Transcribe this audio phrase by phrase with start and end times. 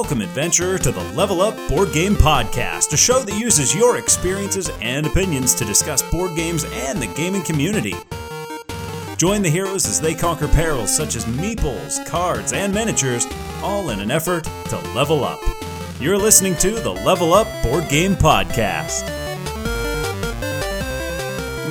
[0.00, 4.70] Welcome, adventurer, to the Level Up Board Game Podcast, a show that uses your experiences
[4.80, 7.94] and opinions to discuss board games and the gaming community.
[9.18, 13.26] Join the heroes as they conquer perils such as meeples, cards, and miniatures,
[13.62, 15.38] all in an effort to level up.
[16.00, 19.19] You're listening to the Level Up Board Game Podcast.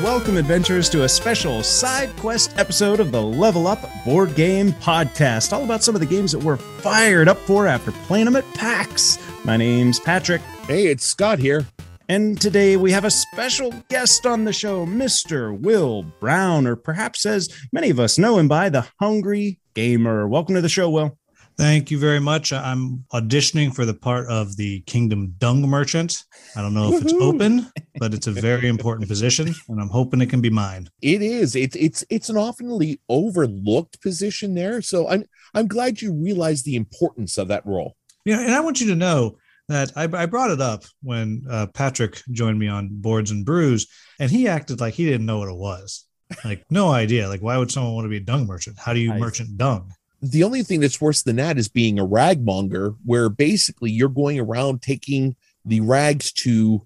[0.03, 5.51] Welcome, adventurers, to a special side quest episode of the Level Up Board Game Podcast,
[5.51, 8.45] all about some of the games that we're fired up for after playing them at
[8.53, 9.17] PAX.
[9.43, 11.65] My name's Patrick, Hey, it's Scott here.
[12.07, 15.59] and today we have a special guest on the show, Mr.
[15.59, 20.27] Will Brown, or perhaps as many of us know him by, the Hungry Gamer.
[20.29, 21.18] Welcome to the show, Will.
[21.59, 22.53] Thank you very much.
[22.53, 26.23] I'm auditioning for the part of the Kingdom Dung Merchant.
[26.55, 27.69] I don't know if it's open,
[27.99, 30.87] but it's a very important position, and I'm hoping it can be mine.
[31.01, 31.57] It is.
[31.57, 34.81] It's it's it's an oftenly overlooked position there.
[34.81, 37.97] So I'm I'm glad you realize the importance of that role.
[38.23, 41.67] Yeah, and I want you to know that I, I brought it up when uh,
[41.73, 43.85] Patrick joined me on Boards and Brews,
[44.17, 46.05] and he acted like he didn't know what it was.
[46.45, 47.27] Like, no idea.
[47.27, 48.77] Like, why would someone want to be a dung merchant?
[48.79, 49.91] How do you I- merchant dung?
[50.21, 54.39] The only thing that's worse than that is being a ragmonger, where basically you're going
[54.39, 56.85] around taking the rags to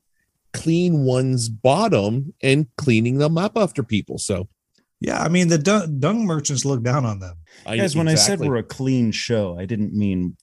[0.54, 4.18] clean one's bottom and cleaning them up after people.
[4.18, 4.48] So
[5.00, 7.38] Yeah, I mean, the dung, dung merchants look down on them.
[7.66, 10.38] I, Guys, when I said we're a clean show, I didn't mean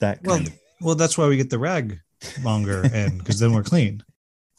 [0.00, 0.54] that Well, kind of.
[0.80, 1.98] well, that's why we get the rag
[2.42, 4.02] monger in because then we're clean.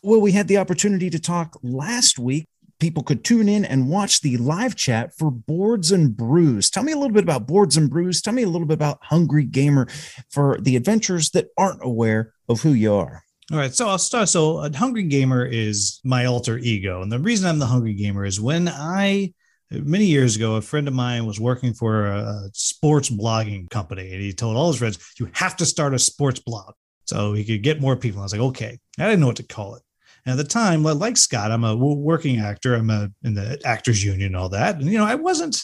[0.04, 2.48] Well, we had the opportunity to talk last week.
[2.80, 6.70] People could tune in and watch the live chat for Boards and Brews.
[6.70, 8.22] Tell me a little bit about Boards and Brews.
[8.22, 9.88] Tell me a little bit about Hungry Gamer
[10.30, 13.24] for the adventurers that aren't aware of who you are.
[13.52, 14.28] All right, so I'll start.
[14.28, 18.26] So, a hungry gamer is my alter ego, and the reason I'm the hungry gamer
[18.26, 19.34] is when I
[19.72, 24.22] many years ago, a friend of mine was working for a sports blogging company, and
[24.22, 26.74] he told all his friends, "You have to start a sports blog
[27.06, 29.44] so he could get more people." I was like, "Okay," I didn't know what to
[29.44, 29.84] call it.
[30.28, 32.76] And at the time, li- like Scott, I'm a working actor.
[32.76, 35.64] I'm a in the actors union, and all that, and you know, I wasn't,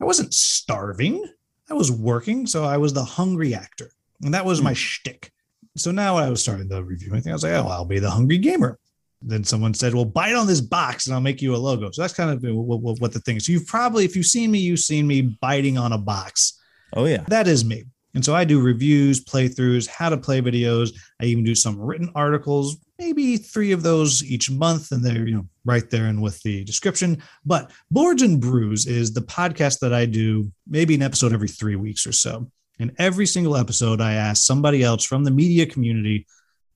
[0.00, 1.22] I wasn't starving.
[1.68, 3.90] I was working, so I was the hungry actor,
[4.22, 4.64] and that was hmm.
[4.64, 5.30] my shtick.
[5.76, 7.30] So now I was starting the reviewing thing.
[7.30, 8.78] I was like, oh, I'll be the hungry gamer.
[9.20, 11.90] Then someone said, well, bite on this box and I'll make you a logo.
[11.90, 13.44] So that's kind of what, what, what the thing is.
[13.44, 16.58] So you've probably, if you've seen me, you've seen me biting on a box.
[16.94, 17.24] Oh, yeah.
[17.28, 17.84] That is me.
[18.14, 20.90] And so I do reviews, playthroughs, how to play videos.
[21.20, 24.90] I even do some written articles, maybe three of those each month.
[24.90, 27.22] And they're, you know, right there and with the description.
[27.44, 31.76] But Boards and Brews is the podcast that I do, maybe an episode every three
[31.76, 32.50] weeks or so.
[32.80, 36.26] And every single episode, I ask somebody else from the media community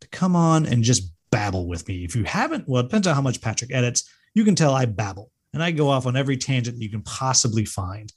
[0.01, 2.05] to come on and just babble with me.
[2.05, 4.09] If you haven't, well, it depends on how much Patrick edits.
[4.35, 7.65] You can tell I babble and I go off on every tangent you can possibly
[7.65, 8.13] find.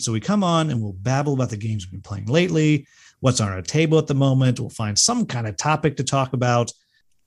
[0.00, 2.86] So we come on and we'll babble about the games we've been playing lately,
[3.20, 4.58] what's on our table at the moment.
[4.58, 6.72] We'll find some kind of topic to talk about.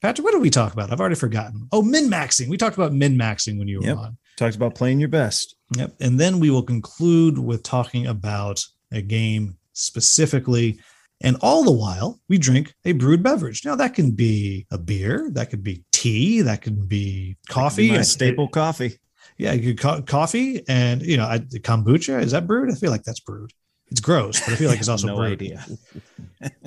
[0.01, 0.91] Patrick, what did we talk about?
[0.91, 1.67] I've already forgotten.
[1.71, 2.49] Oh, min maxing.
[2.49, 3.97] We talked about min maxing when you were Yep.
[3.97, 4.17] on.
[4.37, 5.55] Talked about playing your best.
[5.75, 5.95] Yep.
[5.99, 10.79] And then we will conclude with talking about a game specifically.
[11.21, 13.65] And all the while, we drink a brewed beverage.
[13.65, 17.89] Now, that can be a beer, that could be tea, that could be coffee.
[17.91, 18.99] My I- staple coffee.
[19.37, 22.21] Yeah, you could co- coffee and, you know, I, kombucha.
[22.21, 22.71] Is that brewed?
[22.71, 23.51] I feel like that's brewed.
[23.89, 25.33] It's gross, but I feel like it's also no brewed.
[25.33, 25.65] idea.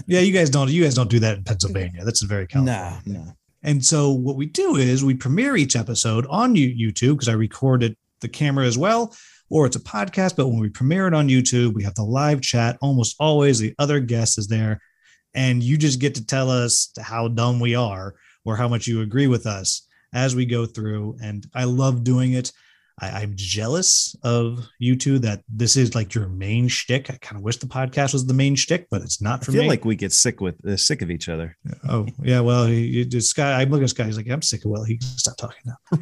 [0.06, 0.68] Yeah, you guys don't.
[0.68, 2.04] You guys don't do that in Pennsylvania.
[2.04, 3.00] That's a very California.
[3.06, 3.24] No, thing.
[3.24, 3.32] no.
[3.62, 7.96] And so what we do is we premiere each episode on YouTube because I recorded
[8.20, 9.14] the camera as well,
[9.48, 10.34] or it's a podcast.
[10.34, 12.78] But when we premiere it on YouTube, we have the live chat.
[12.82, 14.80] Almost always the other guest is there,
[15.34, 19.02] and you just get to tell us how dumb we are or how much you
[19.02, 21.16] agree with us as we go through.
[21.22, 22.52] And I love doing it.
[23.00, 27.10] I, I'm jealous of you two that this is like your main shtick.
[27.10, 29.58] I kind of wish the podcast was the main shtick, but it's not for me.
[29.58, 29.68] I feel me.
[29.70, 31.56] like we get sick with uh, sick of each other.
[31.88, 33.60] Oh yeah, well, he, Sky.
[33.60, 34.04] I'm looking at Sky.
[34.04, 34.84] He's like, I'm sick of Will.
[34.84, 35.76] He can stop talking now.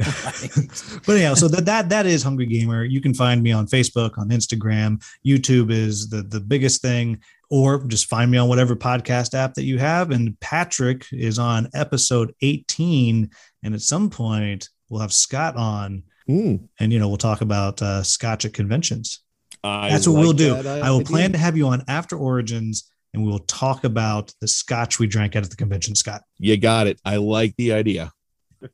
[1.06, 2.84] but anyhow, so that that that is Hungry Gamer.
[2.84, 5.02] You can find me on Facebook, on Instagram.
[5.24, 9.64] YouTube is the the biggest thing, or just find me on whatever podcast app that
[9.64, 10.10] you have.
[10.10, 13.30] And Patrick is on episode 18,
[13.62, 17.80] and at some point we'll have Scott on, Mm, and you know we'll talk about
[17.80, 19.20] uh, Scotch at conventions.
[19.64, 20.62] I That's what like we'll do.
[20.62, 21.06] that I will idea.
[21.06, 22.90] plan to have you on after Origins.
[23.14, 26.20] And we will talk about the scotch we drank out at the convention, Scott.
[26.36, 27.00] You got it.
[27.06, 28.12] I like the idea.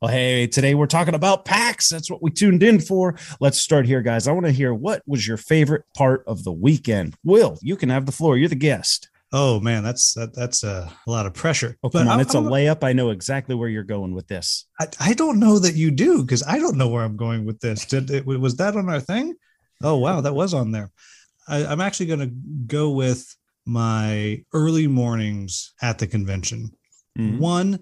[0.03, 1.89] Well, hey, today we're talking about PAX.
[1.91, 3.17] That's what we tuned in for.
[3.39, 4.27] Let's start here, guys.
[4.27, 7.15] I want to hear what was your favorite part of the weekend.
[7.23, 8.37] Will, you can have the floor.
[8.37, 9.09] You're the guest.
[9.37, 11.77] Oh man, that's that, that's a, a lot of pressure.
[11.83, 12.19] Oh, come But on.
[12.19, 12.85] I- It's a layup.
[12.85, 14.67] I know exactly where you're going with this.
[14.81, 17.59] I, I don't know that you do because I don't know where I'm going with
[17.59, 17.85] this.
[17.85, 19.35] Did it, was that on our thing?
[19.83, 20.93] Oh wow, that was on there.
[21.49, 22.33] I, I'm actually going to
[22.67, 23.27] go with
[23.67, 26.71] my early mornings at the convention.
[27.19, 27.39] Mhm.
[27.41, 27.81] One,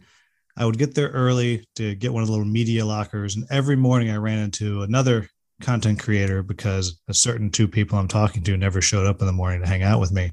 [0.56, 3.76] I would get there early to get one of the little media lockers, and every
[3.76, 5.28] morning I ran into another
[5.60, 9.32] content creator because a certain two people I'm talking to never showed up in the
[9.34, 10.32] morning to hang out with me.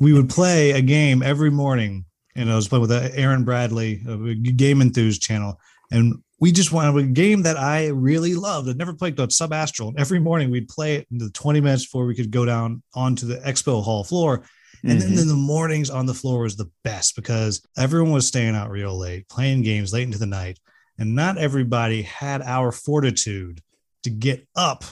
[0.00, 2.04] We would play a game every morning,
[2.34, 5.60] and I was playing with uh, Aaron Bradley of a Game Enthused channel,
[5.90, 8.68] and we just wanted a game that I really loved.
[8.68, 9.90] I'd never played called Sub Astral.
[9.90, 12.82] And every morning we'd play it in the 20 minutes before we could go down
[12.94, 14.42] onto the expo hall floor.
[14.82, 15.22] And then Mhm.
[15.22, 18.98] in the mornings on the floor was the best because everyone was staying out real
[18.98, 20.58] late, playing games late into the night.
[20.98, 23.62] And not everybody had our fortitude
[24.02, 24.84] to get up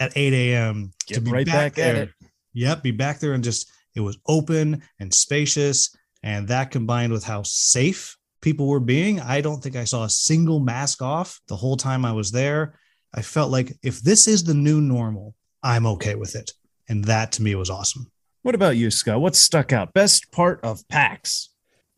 [0.00, 0.92] at 8 a.m.
[1.08, 2.10] to be right back at it.
[2.54, 5.94] Yep, be back there and just it was open and spacious.
[6.22, 10.10] And that combined with how safe people were being, I don't think I saw a
[10.10, 12.78] single mask off the whole time I was there.
[13.14, 16.52] I felt like if this is the new normal, I'm okay with it.
[16.88, 18.10] And that to me was awesome.
[18.42, 19.20] What about you, Scott?
[19.20, 19.92] What stuck out?
[19.92, 21.50] Best part of PAX?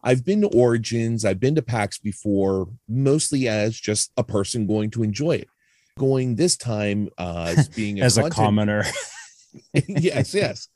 [0.02, 4.90] I've been to Origins, I've been to PAX before, mostly as just a person going
[4.90, 5.48] to enjoy it.
[5.98, 8.84] Going this time uh, as being As a commoner.
[9.72, 10.68] yes, yes.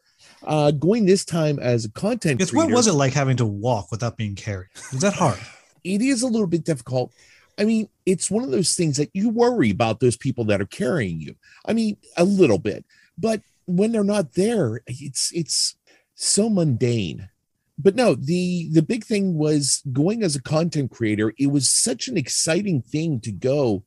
[0.44, 3.90] Uh, going this time as a content Guess what was it like having to walk
[3.90, 4.68] without being carried?
[4.92, 5.38] Was that hard?
[5.84, 7.12] it is a little bit difficult.
[7.58, 10.66] I mean, it's one of those things that you worry about those people that are
[10.66, 11.34] carrying you.
[11.66, 12.84] I mean, a little bit,
[13.16, 15.76] but when they're not there, it's it's
[16.14, 17.28] so mundane.
[17.78, 21.32] But no, the the big thing was going as a content creator.
[21.38, 23.84] It was such an exciting thing to go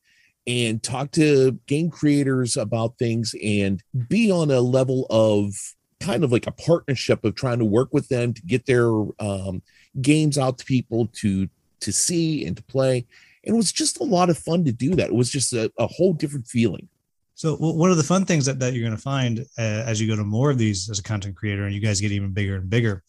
[0.47, 5.53] and talk to game creators about things and be on a level of
[6.01, 8.89] kind of like a partnership of trying to work with them to get their
[9.19, 9.61] um,
[10.01, 11.47] games out to people to
[11.81, 13.05] to see and to play.
[13.43, 15.07] And it was just a lot of fun to do that.
[15.07, 16.87] It was just a, a whole different feeling.
[17.33, 20.07] So one of the fun things that, that you're going to find uh, as you
[20.07, 22.57] go to more of these as a content creator and you guys get even bigger
[22.57, 23.03] and bigger,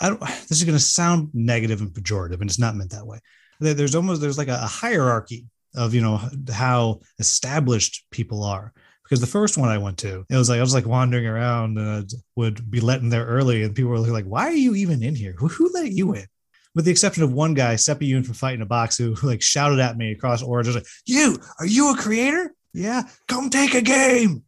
[0.00, 3.06] I don't, this is going to sound negative and pejorative, and it's not meant that
[3.06, 3.18] way.
[3.60, 6.20] There's almost there's like a, a hierarchy of you know
[6.52, 8.72] how established people are.
[9.04, 11.78] Because the first one I went to, it was like I was like wandering around
[11.78, 14.74] and I would be let in there early, and people were like, "Why are you
[14.74, 15.34] even in here?
[15.38, 16.26] Who, who let you in?"
[16.74, 19.42] With the exception of one guy, Seppi Yoon from Fight in a Box, who like
[19.42, 22.54] shouted at me across Origins, like, "You are you a creator?
[22.72, 24.42] Yeah, come take a game."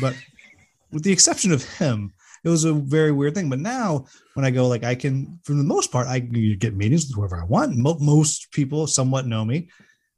[0.00, 0.14] But
[0.92, 2.12] with the exception of him,
[2.44, 3.48] it was a very weird thing.
[3.48, 7.06] But now, when I go, like, I can, for the most part, I get meetings
[7.06, 7.76] with whoever I want.
[7.76, 9.70] Most people somewhat know me,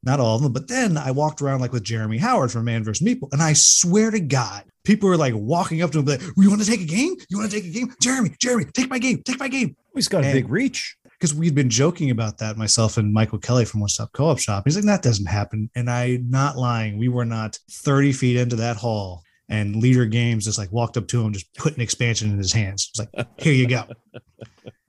[0.06, 0.52] not all of them.
[0.52, 3.06] But then I walked around like with Jeremy Howard from Man vs.
[3.06, 6.48] Meeple, and I swear to God, people were like walking up to him, like, "You
[6.48, 7.14] want to take a game?
[7.28, 7.92] You want to take a game?
[8.00, 10.96] Jeremy, Jeremy, take my game, take my game." He's got a And- big reach.
[11.18, 14.64] because we'd been joking about that myself and Michael Kelly from One Stop Co-op Shop.
[14.66, 16.98] He's like, that doesn't happen, and I'm not lying.
[16.98, 21.06] We were not 30 feet into that hall, and Leder Games just like walked up
[21.08, 22.90] to him, just put an expansion in his hands.
[22.90, 23.84] It's like, here you go.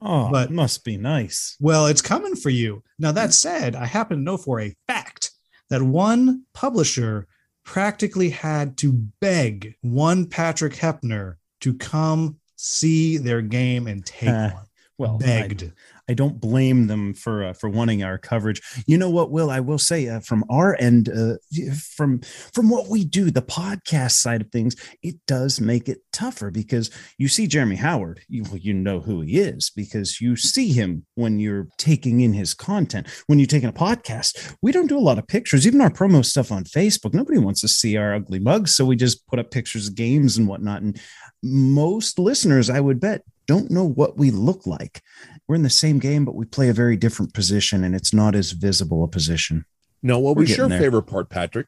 [0.00, 1.56] Oh, But- must be nice.
[1.58, 2.84] Well, it's coming for you.
[3.00, 5.32] Now that said, I happen to know for a fact
[5.70, 7.26] that one publisher
[7.64, 14.50] practically had to beg one Patrick Hepner to come see their game and take Uh,
[14.50, 14.64] one.
[14.98, 15.72] Well, Begged.
[16.08, 18.62] I don't blame them for uh, for wanting our coverage.
[18.86, 19.50] You know what, Will?
[19.50, 21.36] I will say uh, from our end, uh,
[21.94, 22.20] from
[22.52, 26.90] from what we do, the podcast side of things, it does make it tougher because
[27.18, 31.38] you see Jeremy Howard, you you know who he is because you see him when
[31.38, 33.06] you're taking in his content.
[33.26, 35.66] When you're taking a podcast, we don't do a lot of pictures.
[35.66, 38.96] Even our promo stuff on Facebook, nobody wants to see our ugly mugs, so we
[38.96, 40.80] just put up pictures of games and whatnot.
[40.80, 40.98] And
[41.42, 45.02] most listeners, I would bet, don't know what we look like
[45.48, 48.34] we're in the same game, but we play a very different position and it's not
[48.34, 49.64] as visible a position.
[50.02, 50.78] No, what We're was your there.
[50.78, 51.66] favorite part, Patrick?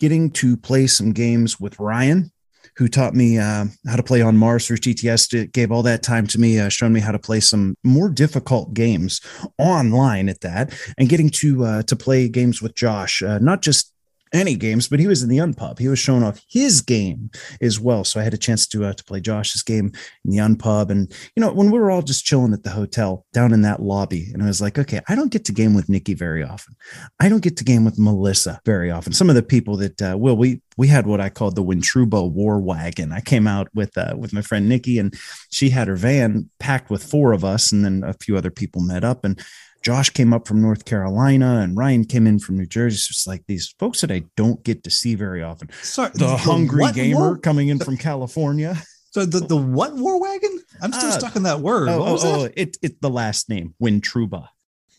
[0.00, 2.32] Getting to play some games with Ryan,
[2.76, 6.26] who taught me uh, how to play on Mars through TTS, gave all that time
[6.28, 9.20] to me, uh, showing me how to play some more difficult games
[9.58, 13.92] online at that, and getting to uh, to play games with Josh, uh, not just
[14.32, 15.78] any games, but he was in the Unpub.
[15.78, 18.04] He was showing off his game as well.
[18.04, 19.92] So I had a chance to uh, to play Josh's game
[20.24, 23.26] in the Unpub, and you know when we were all just chilling at the hotel
[23.32, 25.88] down in that lobby, and I was like, okay, I don't get to game with
[25.88, 26.76] Nikki very often.
[27.18, 29.12] I don't get to game with Melissa very often.
[29.12, 32.30] Some of the people that uh, will we we had what I called the Wintruba
[32.30, 33.12] War Wagon.
[33.12, 35.14] I came out with uh, with my friend Nikki, and
[35.50, 38.80] she had her van packed with four of us, and then a few other people
[38.80, 39.42] met up, and
[39.82, 42.94] Josh came up from North Carolina, and Ryan came in from New Jersey.
[42.96, 45.70] It's just like these folks that I don't get to see very often.
[45.82, 48.76] Sorry, The hungry gamer war- coming in from California.
[49.12, 50.60] So the, the what war wagon?
[50.80, 51.88] I'm still Uh, stuck in that word.
[51.88, 54.46] Oh, oh, oh, it, it the last name, Wintruba.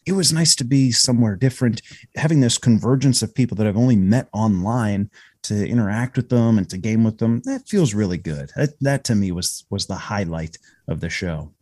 [0.05, 1.81] It was nice to be somewhere different,
[2.17, 5.09] having this convergence of people that I've only met online
[5.43, 7.41] to interact with them and to game with them.
[7.45, 8.51] That feels really good.
[8.57, 10.57] That, that to me was was the highlight
[10.89, 11.53] of the show.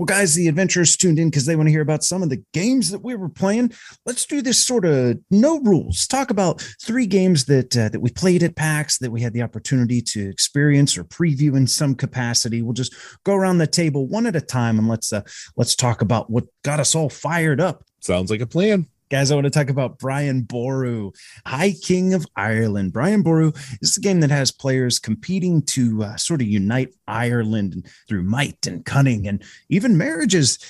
[0.00, 2.42] Well, guys, the adventurers tuned in because they want to hear about some of the
[2.54, 3.74] games that we were playing.
[4.06, 6.06] Let's do this sort of no rules.
[6.06, 9.42] Talk about three games that uh, that we played at PAX that we had the
[9.42, 12.62] opportunity to experience or preview in some capacity.
[12.62, 15.20] We'll just go around the table one at a time and let's uh,
[15.58, 17.84] let's talk about what got us all fired up.
[18.00, 18.86] Sounds like a plan.
[19.10, 21.10] Guys, I want to talk about Brian Boru,
[21.44, 22.92] High King of Ireland.
[22.92, 23.50] Brian Boru
[23.82, 28.68] is a game that has players competing to uh, sort of unite Ireland through might
[28.68, 30.60] and cunning and even marriages.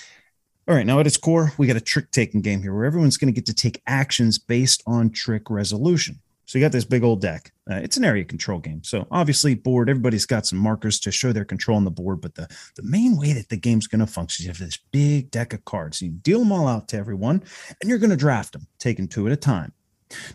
[0.67, 3.19] All right, now at its core, we got a trick taking game here where everyone's
[3.19, 6.19] going to get to take actions based on trick resolution.
[6.51, 7.53] So you got this big old deck.
[7.71, 8.83] Uh, it's an area control game.
[8.83, 12.21] So obviously, board, everybody's got some markers to show their control on the board.
[12.21, 14.81] But the, the main way that the game's going to function is you have this
[14.91, 16.03] big deck of cards.
[16.03, 17.45] You deal them all out to everyone,
[17.81, 19.73] and you're going to draft them, taking two at a time.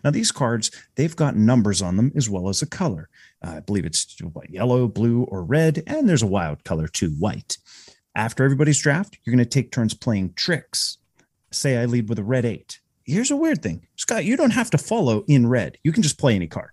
[0.06, 3.10] Now, these cards, they've got numbers on them as well as a color.
[3.46, 4.16] Uh, I believe it's
[4.48, 7.58] yellow, blue, or red, and there's a wild color too, white.
[8.16, 10.98] After everybody's draft, you're going to take turns playing tricks.
[11.52, 14.72] Say I lead with a red eight here's a weird thing Scott, you don't have
[14.72, 15.78] to follow in red.
[15.84, 16.72] You can just play any card.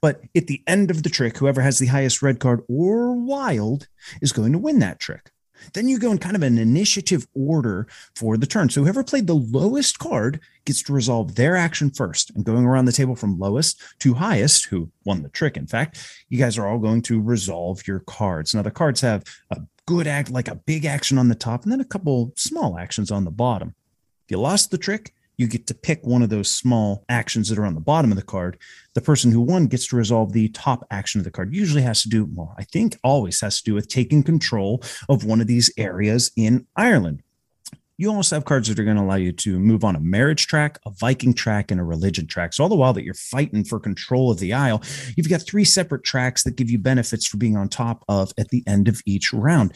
[0.00, 3.88] But at the end of the trick, whoever has the highest red card or wild
[4.22, 5.30] is going to win that trick.
[5.72, 8.68] Then you go in kind of an initiative order for the turn.
[8.68, 12.30] So whoever played the lowest card gets to resolve their action first.
[12.30, 15.98] And going around the table from lowest to highest, who won the trick, in fact,
[16.28, 18.54] you guys are all going to resolve your cards.
[18.54, 21.72] Now the cards have a good act, like a big action on the top, and
[21.72, 23.74] then a couple small actions on the bottom.
[24.26, 27.58] If you lost the trick, you get to pick one of those small actions that
[27.58, 28.58] are on the bottom of the card.
[28.94, 31.54] The person who won gets to resolve the top action of the card.
[31.54, 35.24] Usually has to do, well, I think always has to do with taking control of
[35.24, 37.22] one of these areas in Ireland.
[37.98, 40.46] You also have cards that are going to allow you to move on a marriage
[40.46, 42.52] track, a Viking track, and a religion track.
[42.52, 44.82] So, all the while that you're fighting for control of the Isle,
[45.16, 48.50] you've got three separate tracks that give you benefits for being on top of at
[48.50, 49.72] the end of each round.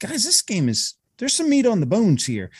[0.00, 2.50] Guys, this game is, there's some meat on the bones here.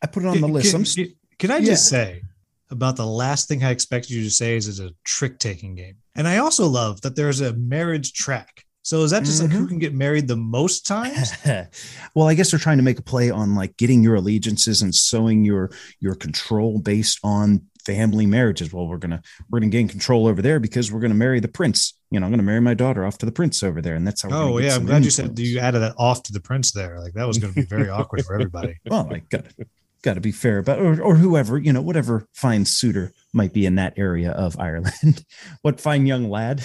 [0.00, 0.70] I put it on the list.
[0.70, 1.98] Can, can I just yeah.
[1.98, 2.22] say
[2.70, 5.96] about the last thing I expected you to say is it's a trick taking game.
[6.16, 8.64] And I also love that there's a marriage track.
[8.82, 9.46] So is that just mm-hmm.
[9.46, 9.68] like who mm-hmm.
[9.68, 11.32] can get married the most times?
[12.14, 14.94] well, I guess they're trying to make a play on like getting your allegiances and
[14.94, 18.74] sowing your your control based on family marriages.
[18.74, 21.94] Well, we're gonna we're gonna gain control over there because we're gonna marry the prince.
[22.10, 24.20] You know, I'm gonna marry my daughter off to the prince over there, and that's
[24.20, 24.28] how.
[24.30, 25.04] Oh yeah, I'm glad influence.
[25.04, 27.00] you said you added that off to the prince there.
[27.00, 28.76] Like that was gonna be very awkward for everybody.
[28.84, 29.68] Well, I got it
[30.04, 33.64] got to be fair about or, or whoever you know whatever fine suitor might be
[33.64, 35.24] in that area of ireland
[35.62, 36.62] what fine young lad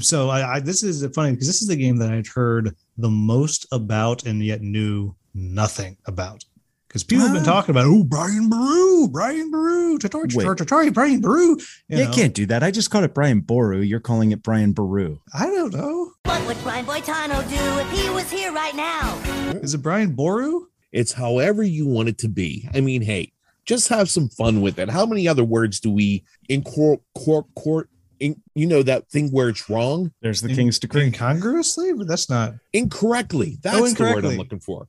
[0.00, 3.10] so I, I this is funny because this is the game that i'd heard the
[3.10, 6.44] most about and yet knew nothing about
[6.88, 7.52] because people have been ah.
[7.52, 11.58] talking about oh Brian Boru, Brian Boru, Tatori, Brian Boru.
[11.88, 12.62] You, you can't do that.
[12.62, 13.80] I just called it Brian Boru.
[13.80, 15.18] You're calling it Brian Boru.
[15.34, 16.12] I don't know.
[16.24, 19.18] What would Brian Boitano do if he was here right now?
[19.62, 20.68] Is it Brian Boru?
[20.96, 22.68] It's however you want it to be.
[22.74, 23.32] I mean, hey,
[23.66, 24.88] just have some fun with it.
[24.88, 29.28] How many other words do we in court, court, court, in, you know, that thing
[29.30, 30.10] where it's wrong?
[30.22, 31.04] There's the in, king's decree.
[31.04, 31.92] Incongruously?
[31.92, 33.58] But that's not incorrectly.
[33.62, 34.22] That's oh, incorrectly.
[34.22, 34.88] the word I'm looking for.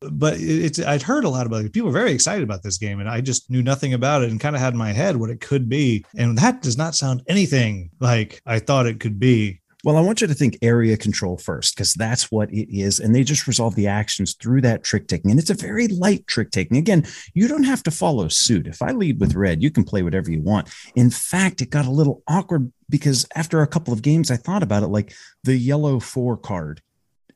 [0.00, 1.72] but it's I'd heard a lot about it.
[1.72, 4.38] People were very excited about this game, and I just knew nothing about it and
[4.38, 6.04] kind of had in my head what it could be.
[6.16, 9.60] And that does not sound anything like I thought it could be.
[9.82, 13.00] Well, I want you to think area control first, because that's what it is.
[13.00, 15.30] And they just resolve the actions through that trick taking.
[15.30, 16.76] And it's a very light trick taking.
[16.76, 18.66] Again, you don't have to follow suit.
[18.66, 20.68] If I lead with red, you can play whatever you want.
[20.94, 24.62] In fact, it got a little awkward because after a couple of games, I thought
[24.62, 26.82] about it like the yellow four card.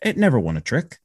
[0.02, 0.98] It never won a trick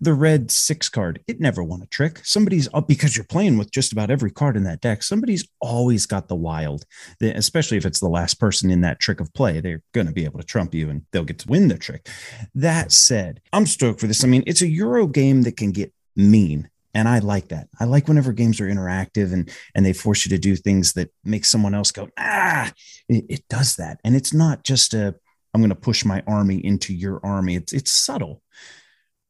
[0.00, 2.20] the red six card, it never won a trick.
[2.24, 5.02] Somebody's up because you're playing with just about every card in that deck.
[5.02, 6.84] Somebody's always got the wild,
[7.20, 9.60] especially if it's the last person in that trick of play.
[9.60, 12.08] They're going to be able to trump you and they'll get to win the trick.
[12.54, 14.24] That said, I'm stoked for this.
[14.24, 16.70] I mean, it's a Euro game that can get mean.
[16.94, 17.68] And I like that.
[17.78, 21.10] I like whenever games are interactive and and they force you to do things that
[21.24, 22.72] make someone else go, ah,
[23.08, 24.00] it, it does that.
[24.02, 25.14] And it's not just a
[25.56, 27.56] I'm going to push my army into your army.
[27.56, 28.42] It's it's subtle.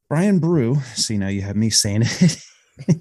[0.08, 2.42] Brian Brew, See now you have me saying it.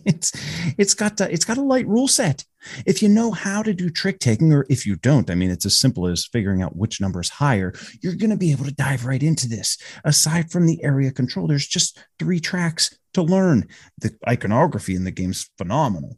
[0.06, 0.32] it's
[0.78, 2.46] it's got a, it's got a light rule set.
[2.86, 5.66] If you know how to do trick taking, or if you don't, I mean, it's
[5.66, 7.74] as simple as figuring out which number is higher.
[8.02, 9.78] You're going to be able to dive right into this.
[10.04, 13.68] Aside from the area control, there's just three tracks to learn.
[14.00, 16.18] The iconography in the game's phenomenal,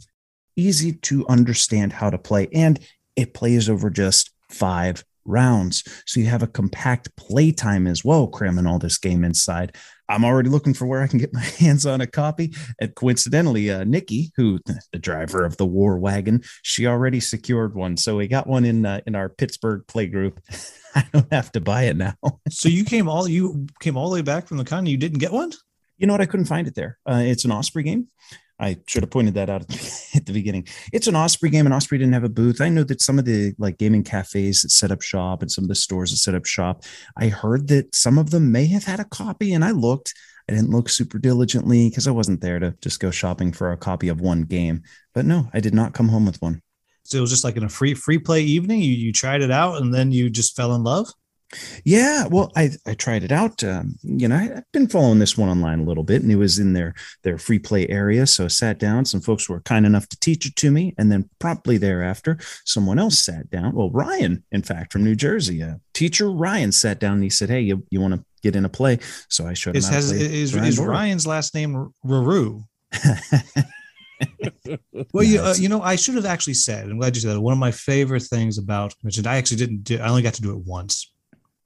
[0.56, 2.80] easy to understand how to play, and
[3.16, 5.84] it plays over just five rounds.
[6.06, 9.76] So you have a compact play time as well, cramming all this game inside.
[10.10, 12.54] I'm already looking for where I can get my hands on a copy.
[12.80, 14.60] And coincidentally, uh, Nikki, who
[14.92, 17.98] the driver of the war wagon, she already secured one.
[17.98, 20.40] So we got one in uh, in our Pittsburgh play group.
[20.96, 22.14] I don't have to buy it now.
[22.50, 24.86] So you came all you came all the way back from the con.
[24.86, 25.52] You didn't get one.
[25.98, 26.22] You know what?
[26.22, 26.98] I couldn't find it there.
[27.10, 28.08] Uh, it's an Osprey game.
[28.60, 29.62] I should have pointed that out
[30.16, 30.68] at the beginning.
[30.92, 32.62] It's an Osprey game, and Osprey didn't have a booth.
[32.62, 35.64] I know that some of the like gaming cafes that set up shop and some
[35.64, 36.84] of the stores that set up shop,
[37.18, 40.14] I heard that some of them may have had a copy, and I looked.
[40.50, 43.78] I didn't look super diligently because I wasn't there to just go shopping for a
[43.78, 44.84] copy of one game.
[45.14, 46.62] But no, I did not come home with one.
[47.04, 48.82] So it was just like in a free free play evening.
[48.82, 51.08] You you tried it out and then you just fell in love.
[51.86, 53.64] Yeah, well, I I tried it out.
[53.64, 56.36] Um, you know, I, have been following this one online a little bit, and it
[56.36, 58.28] was in their their free play area.
[58.28, 59.06] So I sat down.
[59.06, 63.00] Some folks were kind enough to teach it to me, and then promptly thereafter, someone
[63.00, 63.74] else sat down.
[63.74, 67.50] Well, Ryan, in fact, from New Jersey, uh, teacher Ryan sat down and he said,
[67.50, 69.00] "Hey, you, you want to get in a play?"
[69.30, 69.78] So I showed him.
[69.78, 72.64] Is, has, is, is Ryan's last name Ruru?
[75.14, 76.90] well, you uh, you know, I should have actually said.
[76.90, 77.42] I'm glad you said that.
[77.42, 79.84] One of my favorite things about mentioned, I actually didn't.
[79.84, 81.10] Do, I only got to do it once.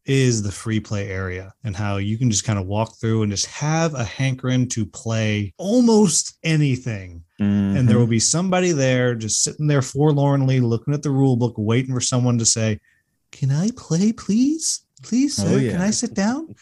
[0.06, 3.32] Is the free play area and how you can just kind of walk through and
[3.32, 7.24] just have a hankering to play almost anything.
[7.40, 7.78] Mm-hmm.
[7.78, 11.54] And there will be somebody there just sitting there forlornly looking at the rule book,
[11.58, 12.80] waiting for someone to say,
[13.32, 14.86] Can I play, please?
[15.04, 15.72] Please, oh, sir, oh, yeah.
[15.72, 16.56] can I sit down?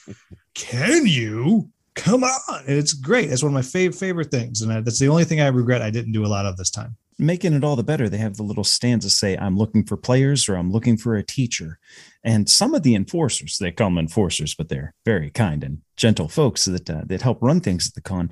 [0.54, 1.70] can you?
[2.00, 2.60] come on.
[2.68, 3.32] And It's great.
[3.32, 4.62] It's one of my fav- favorite things.
[4.62, 6.96] And that's the only thing I regret I didn't do a lot of this time.
[7.20, 10.48] Making it all the better, they have the little stanza say, I'm looking for players
[10.48, 11.78] or I'm looking for a teacher.
[12.24, 16.30] And some of the enforcers, they call them enforcers, but they're very kind and gentle
[16.30, 18.30] folks that, uh, that help run things at the con.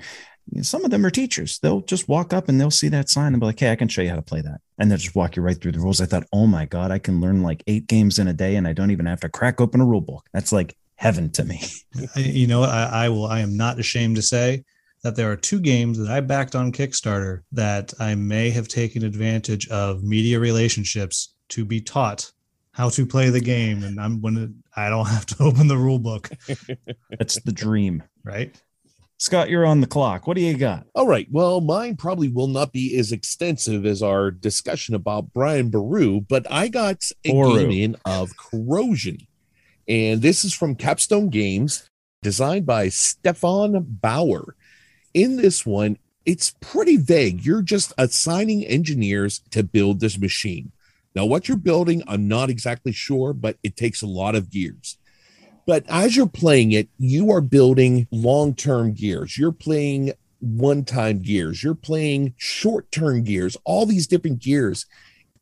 [0.62, 1.58] Some of them are teachers.
[1.58, 3.88] They'll just walk up and they'll see that sign and be like, hey, I can
[3.88, 4.60] show you how to play that.
[4.78, 6.00] And they'll just walk you right through the rules.
[6.00, 8.66] I thought, oh my God, I can learn like eight games in a day and
[8.66, 10.26] I don't even have to crack open a rule book.
[10.32, 11.62] That's like heaven to me.
[12.16, 13.26] you know, I, I will.
[13.26, 14.64] I am not ashamed to say
[15.08, 19.02] that there are two games that I backed on Kickstarter that I may have taken
[19.02, 22.30] advantage of media relationships to be taught
[22.72, 25.98] how to play the game, and I'm when I don't have to open the rule
[25.98, 26.28] book.
[27.18, 28.54] That's the dream, right?
[29.16, 30.26] Scott, you're on the clock.
[30.26, 30.84] What do you got?
[30.94, 31.26] All right.
[31.30, 36.46] Well, mine probably will not be as extensive as our discussion about Brian Baru, but
[36.52, 37.60] I got a Boru.
[37.60, 39.26] game in of Corrosion.
[39.88, 41.88] And this is from Capstone Games,
[42.22, 44.54] designed by Stefan Bauer.
[45.14, 47.44] In this one, it's pretty vague.
[47.44, 50.72] You're just assigning engineers to build this machine.
[51.14, 54.98] Now, what you're building, I'm not exactly sure, but it takes a lot of gears.
[55.66, 59.36] But as you're playing it, you are building long term gears.
[59.36, 61.62] You're playing one time gears.
[61.62, 64.86] You're playing short term gears, all these different gears.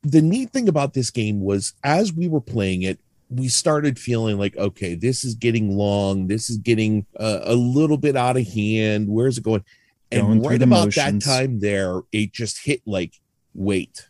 [0.03, 2.99] The neat thing about this game was as we were playing it,
[3.29, 6.27] we started feeling like, okay, this is getting long.
[6.27, 9.07] This is getting uh, a little bit out of hand.
[9.07, 9.63] Where's it going?
[10.11, 11.25] And going right about motions.
[11.25, 13.13] that time there, it just hit like,
[13.53, 14.07] wait,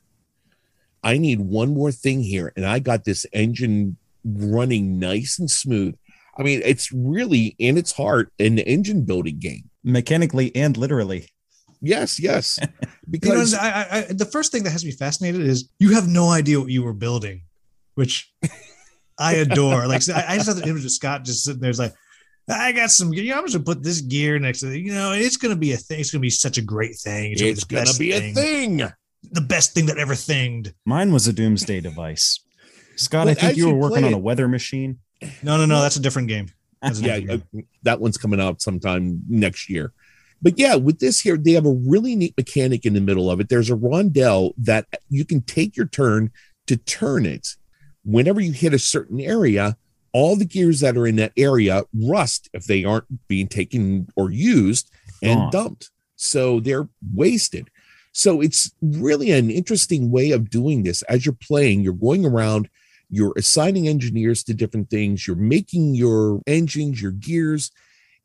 [1.03, 2.53] I need one more thing here.
[2.55, 5.95] And I got this engine running nice and smooth.
[6.37, 11.27] I mean, it's really in its heart an engine building game, mechanically and literally.
[11.81, 12.59] Yes, yes.
[13.09, 16.07] Because you know, I, I, the first thing that has me fascinated is you have
[16.07, 17.43] no idea what you were building,
[17.95, 18.31] which
[19.19, 19.87] I adore.
[19.87, 21.69] Like I, I just have the image of Scott just sitting there.
[21.69, 21.93] It's like,
[22.49, 23.13] I got some.
[23.13, 24.79] You know, I'm just gonna put this gear next to it.
[24.79, 25.99] You know, it's gonna be a thing.
[25.99, 27.33] It's gonna be such a great thing.
[27.33, 28.77] It's, it's gonna, be, gonna be a thing.
[29.31, 30.73] The best thing that ever thinged.
[30.85, 32.39] Mine was a doomsday device.
[32.95, 34.99] Scott, but I think you were working on a weather machine.
[35.43, 35.81] No, no, no.
[35.81, 36.47] That's a different game.
[36.81, 37.43] A yeah, game.
[37.55, 39.91] Uh, that one's coming out sometime next year.
[40.41, 43.39] But yeah, with this here, they have a really neat mechanic in the middle of
[43.39, 43.49] it.
[43.49, 46.31] There's a rondelle that you can take your turn
[46.67, 47.55] to turn it
[48.07, 49.77] whenever you hit a certain area,
[50.13, 54.31] all the gears that are in that area rust if they aren't being taken or
[54.31, 54.89] used
[55.21, 55.49] and oh.
[55.51, 55.91] dumped.
[56.15, 57.69] So they're wasted.
[58.13, 61.01] So it's really an interesting way of doing this.
[61.03, 62.69] As you're playing, you're going around,
[63.09, 67.71] you're assigning engineers to different things, you're making your engines, your gears.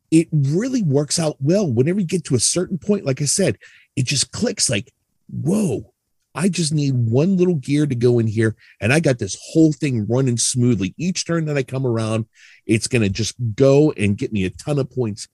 [0.09, 1.71] It really works out well.
[1.71, 3.57] Whenever you get to a certain point, like I said,
[3.95, 4.91] it just clicks like,
[5.29, 5.92] whoa,
[6.35, 9.71] I just need one little gear to go in here, and I got this whole
[9.71, 10.95] thing running smoothly.
[10.97, 12.25] Each turn that I come around,
[12.65, 15.27] it's going to just go and get me a ton of points.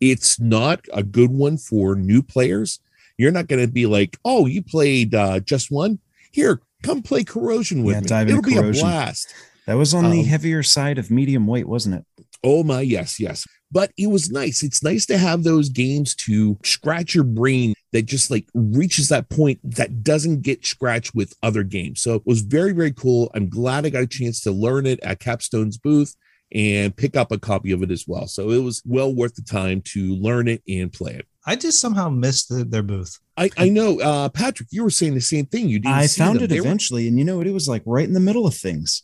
[0.00, 2.80] It's not a good one for new players.
[3.18, 5.98] You're not going to be like, oh, you played uh, just one?
[6.30, 8.06] Here, come play Corrosion with yeah, me.
[8.06, 8.86] Dive It'll be corrosion.
[8.86, 9.34] a blast.
[9.66, 12.26] That was on um, the heavier side of medium weight, wasn't it?
[12.42, 13.46] Oh my, yes, yes.
[13.70, 14.62] But it was nice.
[14.62, 19.28] It's nice to have those games to scratch your brain that just like reaches that
[19.28, 22.00] point that doesn't get scratched with other games.
[22.00, 23.30] So it was very, very cool.
[23.34, 26.14] I'm glad I got a chance to learn it at Capstone's booth.
[26.50, 28.26] and pick up a copy of it as well.
[28.26, 31.26] So it was well worth the time to learn it and play it.
[31.44, 33.18] I just somehow missed the, their booth.
[33.36, 35.68] I, I know, uh, Patrick, you were saying the same thing.
[35.68, 36.44] You didn't I see found them.
[36.44, 37.46] it They were- eventually, and you know what?
[37.46, 39.02] It was like right in the middle of things.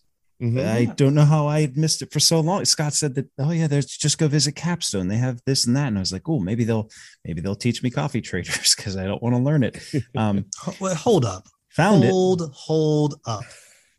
[0.52, 0.66] Mhm.
[0.66, 2.64] I don't know how I had missed it for so long.
[2.64, 5.08] Scott said that, oh yeah, there's just go visit Capstone.
[5.08, 6.90] They have this and that, and I was like, oh, maybe they'll
[7.24, 9.78] maybe they'll teach me coffee traders because I don't want to learn it.
[10.16, 10.46] Um,
[10.80, 11.46] well, Hold up.
[11.70, 12.10] found it.
[12.10, 13.44] hold, hold up.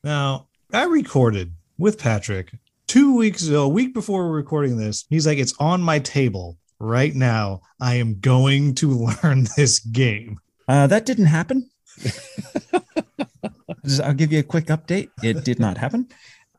[0.04, 2.52] Now, I recorded with Patrick
[2.88, 5.06] two weeks ago, a week before we're recording this.
[5.10, 7.62] He's like, it's on my table right now.
[7.82, 8.92] I am going to
[9.24, 10.40] learn this game.
[10.68, 11.70] Uh, that didn't happen.
[14.04, 15.10] I'll give you a quick update.
[15.24, 16.08] It did not happen.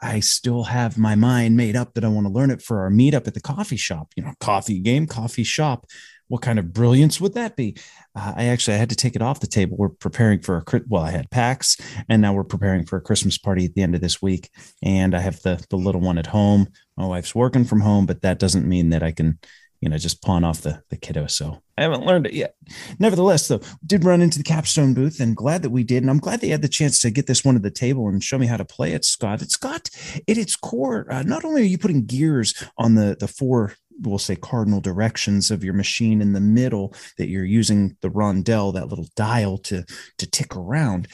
[0.01, 2.91] I still have my mind made up that I want to learn it for our
[2.91, 4.13] meetup at the coffee shop.
[4.17, 5.87] You know, coffee game, coffee shop.
[6.29, 7.77] What kind of brilliance would that be?
[8.15, 9.77] Uh, I actually I had to take it off the table.
[9.77, 11.77] We're preparing for a well, I had PAX,
[12.09, 14.51] and now we're preparing for a Christmas party at the end of this week.
[14.83, 16.67] And I have the the little one at home.
[16.97, 19.39] My wife's working from home, but that doesn't mean that I can,
[19.81, 21.27] you know, just pawn off the the kiddo.
[21.27, 22.55] So I haven't learned it yet.
[22.99, 26.03] Nevertheless, though, did run into the capstone booth and glad that we did.
[26.03, 28.23] And I'm glad they had the chance to get this one to the table and
[28.23, 29.43] show me how to play it, Scott.
[29.43, 29.89] It's got
[30.29, 34.19] at its core, uh, not only are you putting gears on the the four we'll
[34.19, 38.89] say cardinal directions of your machine in the middle that you're using the rondelle that
[38.89, 39.83] little dial to
[40.19, 41.09] to tick around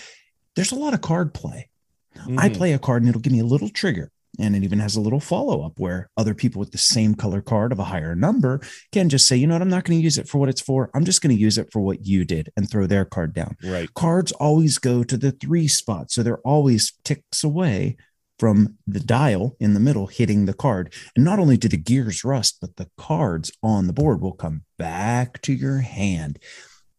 [0.57, 1.69] there's a lot of card play
[2.37, 2.57] I Mhm.
[2.57, 4.11] play a card and it'll give me a little trigger.
[4.39, 7.43] And it even has a little follow up where other people with the same color
[7.43, 10.03] card of a higher number can just say, you know what, I'm not going to
[10.03, 10.91] use it for what it's for.
[10.95, 13.57] I'm just going to use it for what you did and throw their card down.
[13.63, 13.93] Right.
[13.93, 16.11] Cards always go to the three spot.
[16.11, 17.97] So they're always ticks away
[18.39, 20.93] from the dial in the middle hitting the card.
[21.15, 24.63] And not only do the gears rust, but the cards on the board will come
[24.79, 26.39] back to your hand.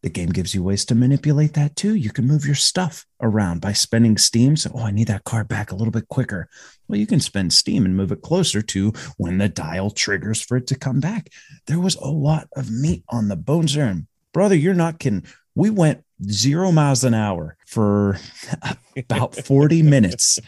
[0.04, 1.94] The game gives you ways to manipulate that too.
[1.94, 4.54] You can move your stuff around by spending steam.
[4.54, 6.50] So, oh, I need that card back a little bit quicker.
[6.86, 10.58] Well, you can spend steam and move it closer to when the dial triggers for
[10.58, 11.30] it to come back.
[11.68, 13.86] There was a lot of meat on the bones there.
[13.86, 15.24] And brother, you're not kidding.
[15.54, 18.18] We went zero miles an hour for
[18.98, 20.38] about 40 minutes.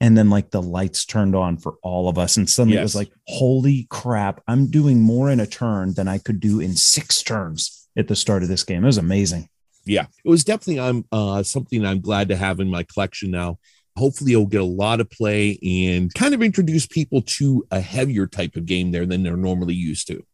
[0.00, 2.36] And then, like, the lights turned on for all of us.
[2.36, 6.18] And suddenly it was like, holy crap, I'm doing more in a turn than I
[6.18, 8.82] could do in six turns at the start of this game.
[8.82, 9.48] It was amazing.
[9.86, 13.58] yeah it was definitely i'm uh something i'm glad to have in my collection now
[13.96, 18.26] hopefully it'll get a lot of play and kind of introduce people to a heavier
[18.26, 20.24] type of game there than they're normally used to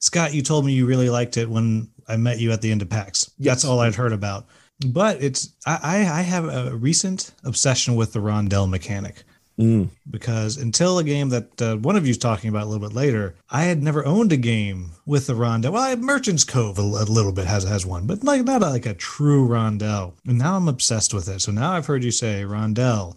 [0.00, 2.82] Scott, you told me you really liked it when I met you at the end
[2.82, 3.28] of PAX.
[3.40, 4.46] That's all I'd heard about.
[4.86, 9.24] But it's I, I I have a recent obsession with the rondelle mechanic
[9.58, 12.86] Mm, because until a game that uh, one of you is talking about a little
[12.86, 15.72] bit later, I had never owned a game with the rondelle.
[15.72, 18.60] Well, I have Merchant's Cove a, a little bit has has one, but like not
[18.60, 20.14] like a true rondelle.
[20.26, 21.40] And now I'm obsessed with it.
[21.40, 23.16] So now I've heard you say rondelle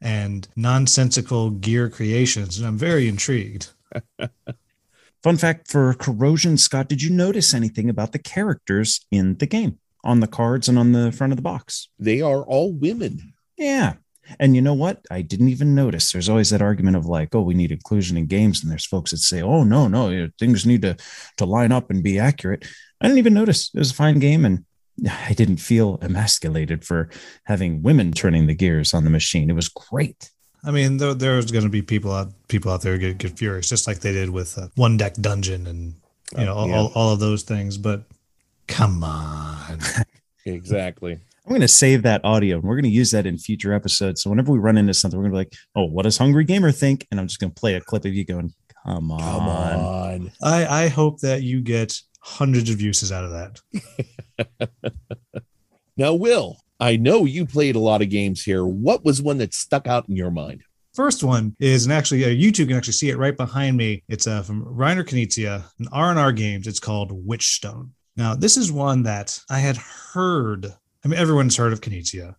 [0.00, 3.70] and nonsensical gear creations, and I'm very intrigued.
[5.22, 9.78] Fun fact for corrosion, Scott, did you notice anything about the characters in the game
[10.04, 11.88] on the cards and on the front of the box?
[11.98, 13.94] they are all women Yeah.
[14.38, 15.04] And you know what?
[15.10, 16.12] I didn't even notice.
[16.12, 19.10] There's always that argument of like, oh, we need inclusion in games, and there's folks
[19.10, 20.96] that say, oh, no, no, you know, things need to
[21.36, 22.66] to line up and be accurate.
[23.00, 23.70] I didn't even notice.
[23.74, 24.64] It was a fine game, and
[25.08, 27.10] I didn't feel emasculated for
[27.44, 29.50] having women turning the gears on the machine.
[29.50, 30.30] It was great.
[30.64, 33.68] I mean, there, there's going to be people out people out there get, get furious,
[33.68, 35.94] just like they did with uh, One Deck Dungeon and
[36.36, 36.76] you know all, yeah.
[36.76, 37.78] all, all of those things.
[37.78, 38.04] But
[38.66, 39.78] come on,
[40.44, 43.72] exactly I'm going to save that audio and we're going to use that in future
[43.72, 44.22] episodes.
[44.22, 46.44] So whenever we run into something, we're going to be like, oh, what does Hungry
[46.44, 47.06] Gamer think?
[47.10, 48.52] And I'm just going to play a clip of you going,
[48.84, 49.18] come on.
[49.18, 54.70] come on I I hope that you get hundreds of uses out of that.
[55.96, 59.52] now will i know you played a lot of games here what was one that
[59.52, 60.62] stuck out in your mind
[60.94, 64.02] First one is, and actually, uh, you two can actually see it right behind me.
[64.08, 66.66] It's uh, from Reiner Knizia, an R&R Games.
[66.66, 67.90] It's called Witchstone.
[68.16, 70.74] Now, this is one that I had heard.
[71.04, 72.34] I mean, everyone's heard of Knizia.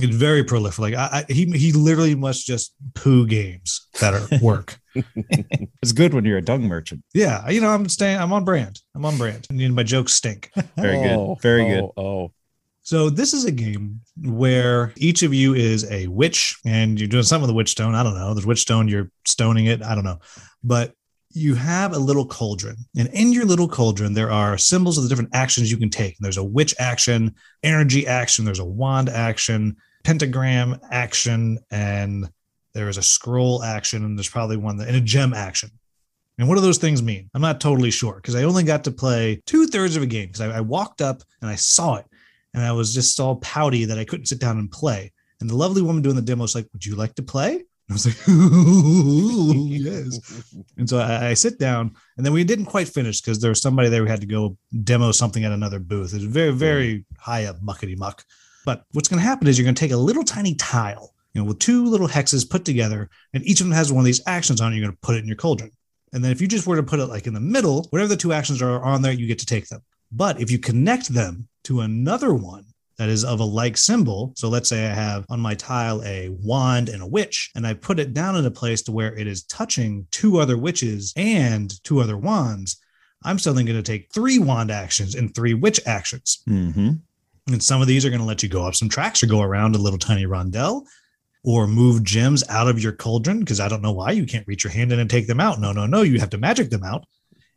[0.00, 0.78] It's very prolific.
[0.80, 4.78] Like I, I, he, he literally must just poo games that are work.
[5.82, 7.02] It's good when you're a dung merchant.
[7.12, 8.18] yeah, you know, I'm staying.
[8.18, 8.80] I'm on brand.
[8.94, 9.46] I'm on brand.
[9.50, 10.50] And you know, my jokes stink.
[10.76, 11.42] Very Oh, good.
[11.42, 12.00] Very oh, good.
[12.02, 12.32] oh
[12.82, 17.22] So this is a game where each of you is a witch and you're doing
[17.24, 17.94] something with the witch stone.
[17.94, 18.32] I don't know.
[18.34, 19.82] There's witch stone, you're stoning it.
[19.82, 20.20] I don't know.
[20.62, 20.94] But
[21.34, 22.76] you have a little cauldron.
[22.96, 26.16] And in your little cauldron, there are symbols of the different actions you can take.
[26.18, 32.30] There's a witch action, energy action, there's a wand action, pentagram action, and
[32.72, 35.70] there is a scroll action, and there's probably one that and a gem action.
[36.38, 37.30] And what do those things mean?
[37.34, 40.28] I'm not totally sure because I only got to play two thirds of a game
[40.28, 42.06] because I, I walked up and I saw it
[42.54, 45.12] and I was just all pouty that I couldn't sit down and play.
[45.40, 47.64] And the lovely woman doing the demo was like, Would you like to play?
[47.90, 50.54] I was like, Ooh, yes.
[50.76, 53.60] And so I, I sit down, and then we didn't quite finish because there was
[53.60, 56.12] somebody there who had to go demo something at another booth.
[56.12, 58.24] It was very, very high up, muckety muck.
[58.64, 61.42] But what's going to happen is you're going to take a little tiny tile, you
[61.42, 64.22] know, with two little hexes put together, and each of them has one of these
[64.26, 64.76] actions on it.
[64.76, 65.70] You're going to put it in your cauldron.
[66.14, 68.16] And then if you just were to put it like in the middle, whatever the
[68.16, 69.82] two actions are on there, you get to take them.
[70.10, 72.64] But if you connect them to another one
[72.98, 76.28] that is of a like symbol, so let's say I have on my tile a
[76.28, 79.26] wand and a witch, and I put it down in a place to where it
[79.26, 82.80] is touching two other witches and two other wands,
[83.24, 86.42] I'm suddenly going to take three wand actions and three witch actions.
[86.48, 86.90] Mm-hmm.
[87.52, 89.42] And some of these are going to let you go up some tracks or go
[89.42, 90.86] around a little tiny rondelle
[91.42, 94.64] or move gems out of your cauldron because I don't know why you can't reach
[94.64, 95.60] your hand in and take them out.
[95.60, 96.02] No, no, no.
[96.02, 97.06] You have to magic them out.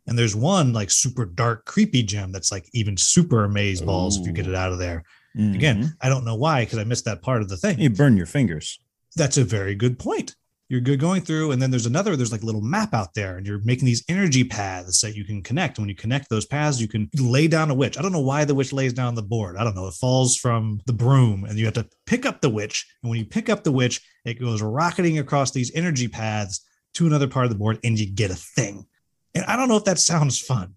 [0.06, 4.26] And there's one like super dark, creepy gem that's like even super amaze balls if
[4.26, 5.04] you get it out of there.
[5.36, 7.74] Again, I don't know why because I missed that part of the thing.
[7.74, 7.82] Mm-hmm.
[7.82, 8.80] you burn your fingers.
[9.16, 10.34] That's a very good point.
[10.68, 13.38] You're good going through, and then there's another, there's like a little map out there,
[13.38, 15.78] and you're making these energy paths that you can connect.
[15.78, 17.98] And when you connect those paths, you can lay down a witch.
[17.98, 19.56] I don't know why the witch lays down the board.
[19.56, 19.86] I don't know.
[19.86, 22.86] It falls from the broom, and you have to pick up the witch.
[23.02, 26.60] And when you pick up the witch, it goes rocketing across these energy paths
[26.94, 28.86] to another part of the board, and you get a thing.
[29.34, 30.74] And I don't know if that sounds fun,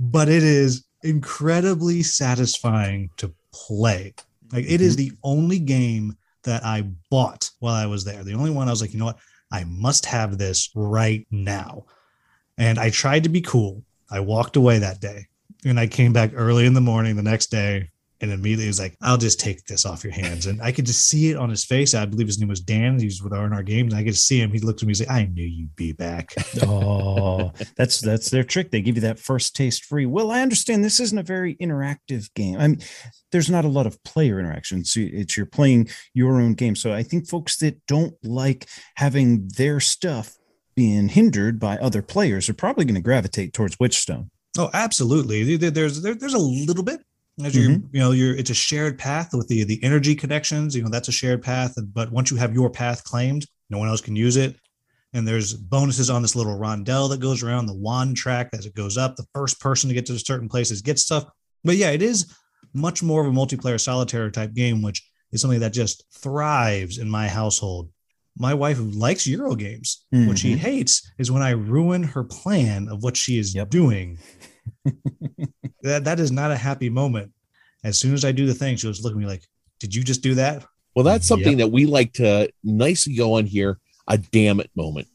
[0.00, 4.14] but it is incredibly satisfying to play.
[4.52, 5.14] Like it is mm-hmm.
[5.14, 8.22] the only game that I bought while I was there.
[8.24, 9.18] The only one I was like, you know what?
[9.50, 11.84] I must have this right now.
[12.58, 13.82] And I tried to be cool.
[14.10, 15.26] I walked away that day
[15.64, 17.90] and I came back early in the morning the next day
[18.20, 20.46] and immediately was like, I'll just take this off your hands.
[20.46, 21.94] And I could just see it on his face.
[21.94, 22.98] I believe his name was Dan.
[22.98, 23.92] He was with R&R Games.
[23.92, 24.52] And I could see him.
[24.52, 26.32] He looked at me and said, I knew you'd be back.
[26.62, 28.70] oh, that's that's their trick.
[28.70, 30.06] They give you that first taste free.
[30.06, 32.58] Well, I understand this isn't a very interactive game.
[32.58, 32.80] I mean,
[33.32, 34.84] there's not a lot of player interaction.
[34.84, 36.76] So it's you're playing your own game.
[36.76, 40.36] So I think folks that don't like having their stuff
[40.76, 44.30] being hindered by other players are probably going to gravitate towards Witchstone.
[44.56, 45.56] Oh, absolutely.
[45.56, 47.00] There's there's a little bit
[47.42, 50.76] as you you know you're it's a shared path with the the energy connections.
[50.76, 53.88] You know that's a shared path, but once you have your path claimed, no one
[53.88, 54.56] else can use it.
[55.12, 58.74] And there's bonuses on this little rondelle that goes around the wand track as it
[58.74, 59.14] goes up.
[59.16, 61.24] The first person to get to certain places gets stuff.
[61.62, 62.32] But yeah, it is
[62.72, 67.08] much more of a multiplayer solitaire type game, which is something that just thrives in
[67.08, 67.90] my household.
[68.36, 70.04] My wife who likes Euro games.
[70.10, 70.58] What she Mhm.
[70.58, 73.70] hates is when I ruin her plan of what she is Yep.
[73.70, 74.18] doing.
[75.82, 77.32] that that is not a happy moment.
[77.82, 79.42] As soon as I do the thing, she'll looking at me like,
[79.78, 83.46] "Did you just do that?" Well, that's something that we like to nicely go on
[83.46, 85.08] here a damn it moment.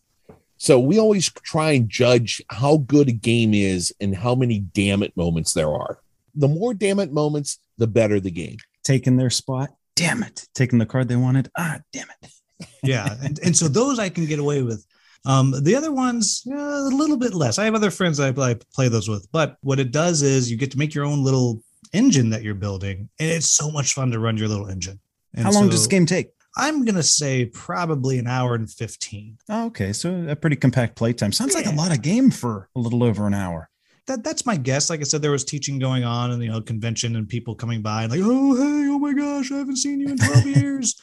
[0.57, 5.03] So we always try and judge how good a game is and how many damn
[5.03, 5.99] it moments there are.
[6.35, 8.57] The more damn it moments, the better the game.
[8.83, 9.69] Taking their spot.
[9.95, 10.47] Damn it.
[10.53, 11.49] Taking the card they wanted.
[11.57, 12.31] Ah, damn it.
[12.83, 14.85] Yeah, and, and so those I can get away with.
[15.25, 17.59] Um, the other ones, uh, a little bit less.
[17.59, 20.49] I have other friends that I, I play those with, but what it does is
[20.49, 21.61] you get to make your own little
[21.93, 24.99] engine that you're building, and it's so much fun to run your little engine.
[25.33, 26.31] And How long does this game take?
[26.57, 29.37] I'm gonna say probably an hour and fifteen.
[29.49, 29.93] Oh, okay.
[29.93, 31.31] So a pretty compact playtime.
[31.31, 33.68] Sounds like a lot of game for a little over an hour.
[34.09, 34.89] That that's my guess.
[34.89, 37.81] Like I said, there was teaching going on and you know convention and people coming
[37.81, 40.99] by and like, oh hey, oh my gosh, I haven't seen you in twelve years.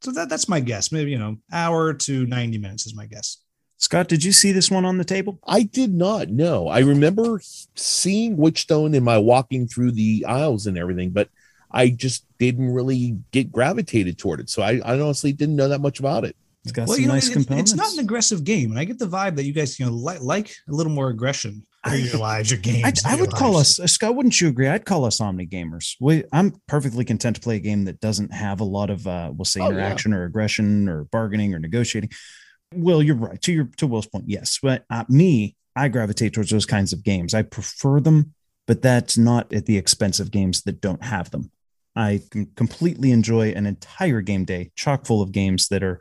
[0.00, 0.90] so that that's my guess.
[0.90, 3.38] Maybe you know, hour to ninety minutes is my guess.
[3.76, 5.40] Scott, did you see this one on the table?
[5.46, 6.68] I did not know.
[6.68, 7.40] I remember
[7.74, 11.28] seeing Witchstone in my walking through the aisles and everything, but
[11.68, 14.50] I just didn't really get gravitated toward it.
[14.50, 16.36] So I, I honestly didn't know that much about it.
[16.62, 17.72] It's got well, some you know, nice it's, components.
[17.72, 19.92] it's not an aggressive game, and I get the vibe that you guys you know
[19.92, 23.04] like, like a little more aggression I- in your lives, your I, games.
[23.04, 24.68] I your would call us, Scott, wouldn't you agree?
[24.68, 25.96] I'd call us Omni gamers.
[26.00, 29.32] We, I'm perfectly content to play a game that doesn't have a lot of, uh,
[29.34, 29.70] we'll say, Oh, yeah.
[29.76, 32.10] interaction or aggression or bargaining or negotiating.
[32.74, 33.40] Well, you're right.
[33.42, 34.58] To your to Will's point, yes.
[34.62, 37.34] But uh, me, I gravitate towards those kinds of games.
[37.34, 38.32] I prefer them,
[38.66, 41.50] but that's not at the expense of games that don't have them.
[41.94, 46.00] I can completely enjoy an entire game day chock full of games that are,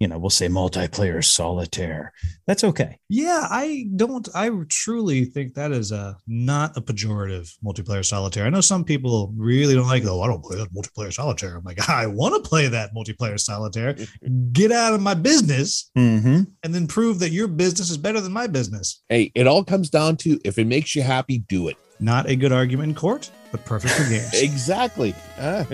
[0.00, 2.12] you know, we'll say multiplayer solitaire.
[2.46, 2.98] That's okay.
[3.08, 4.28] Yeah, I don't.
[4.34, 8.46] I truly think that is a not a pejorative multiplayer solitaire.
[8.46, 10.04] I know some people really don't like.
[10.06, 11.56] Oh, I don't play that multiplayer solitaire.
[11.56, 13.96] I'm like, I want to play that multiplayer solitaire.
[14.52, 16.42] Get out of my business, Mm-hmm.
[16.62, 19.02] and then prove that your business is better than my business.
[19.08, 21.76] Hey, it all comes down to if it makes you happy, do it.
[22.00, 24.30] Not a good argument in court, but perfect for games.
[24.34, 25.14] Exactly.
[25.40, 25.66] Ah.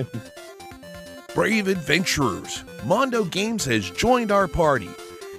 [1.35, 4.91] Brave adventurers, Mondo Games has joined our party.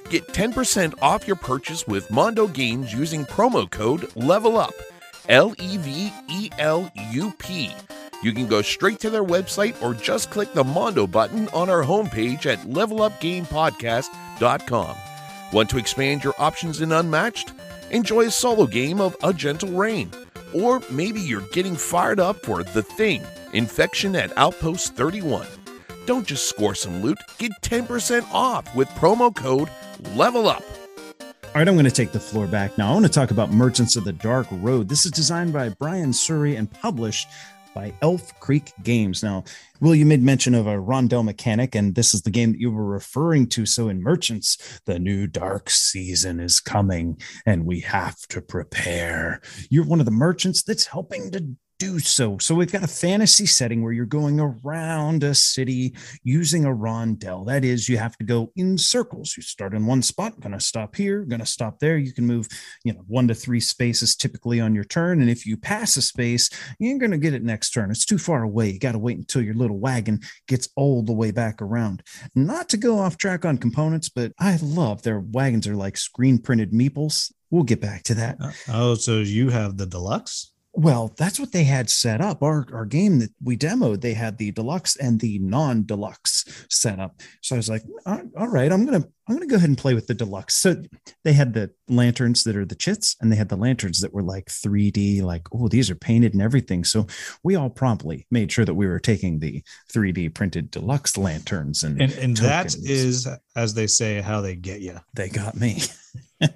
[0.10, 4.74] Get 10% off your purchase with Mondo Games using promo code LEVEL UP,
[5.30, 7.72] L E V E L U P.
[8.22, 11.84] You can go straight to their website or just click the Mondo button on our
[11.84, 14.96] homepage at levelupgamepodcast.com.
[15.54, 17.54] Want to expand your options in Unmatched?
[17.92, 20.12] Enjoy a solo game of A Gentle Rain.
[20.54, 25.48] Or maybe you're getting fired up for The Thing Infection at Outpost 31.
[26.06, 29.70] Don't just score some loot, get 10% off with promo code
[30.16, 30.64] LEVEL UP.
[31.22, 32.90] All right, I'm going to take the floor back now.
[32.90, 34.90] I want to talk about Merchants of the Dark Road.
[34.90, 37.28] This is designed by Brian Suhre and published
[37.74, 39.24] by Elf Creek Games.
[39.24, 39.44] Now,
[39.82, 42.72] Will, you made mention of a rondel mechanic, and this is the game that you
[42.72, 43.66] were referring to.
[43.66, 49.42] So, in Merchants, the new dark season is coming, and we have to prepare.
[49.70, 52.38] You're one of the merchants that's helping to do so.
[52.40, 57.46] So we've got a fantasy setting where you're going around a city using a rondel.
[57.46, 59.36] That is, you have to go in circles.
[59.38, 61.98] You start in one spot, going to stop here, going to stop there.
[61.98, 62.48] You can move,
[62.84, 65.22] you know, one to three spaces typically on your turn.
[65.22, 67.92] And if you pass a space, you ain't going to get it next turn.
[67.92, 68.72] It's too far away.
[68.72, 72.02] You got to wait until your little wagon gets all the way back around.
[72.34, 76.40] Not to go off track on components, but I love their wagons are like screen
[76.40, 77.32] printed meeples.
[77.52, 78.38] We'll get back to that.
[78.42, 80.52] Uh, oh, so you have the deluxe?
[80.78, 82.44] Well, that's what they had set up.
[82.44, 87.22] Our our game that we demoed, they had the deluxe and the non-deluxe set up.
[87.42, 90.08] So I was like, all right, I'm gonna I'm gonna go ahead and play with
[90.08, 90.56] the deluxe.
[90.56, 90.76] So
[91.24, 94.22] they had the lanterns that are the chits, and they had the lanterns that were
[94.22, 96.84] like 3D, like oh, these are painted and everything.
[96.84, 97.08] So
[97.42, 102.02] we all promptly made sure that we were taking the 3D printed deluxe lanterns and
[102.02, 104.98] And and that is, as they say, how they get you.
[105.14, 105.84] they got me.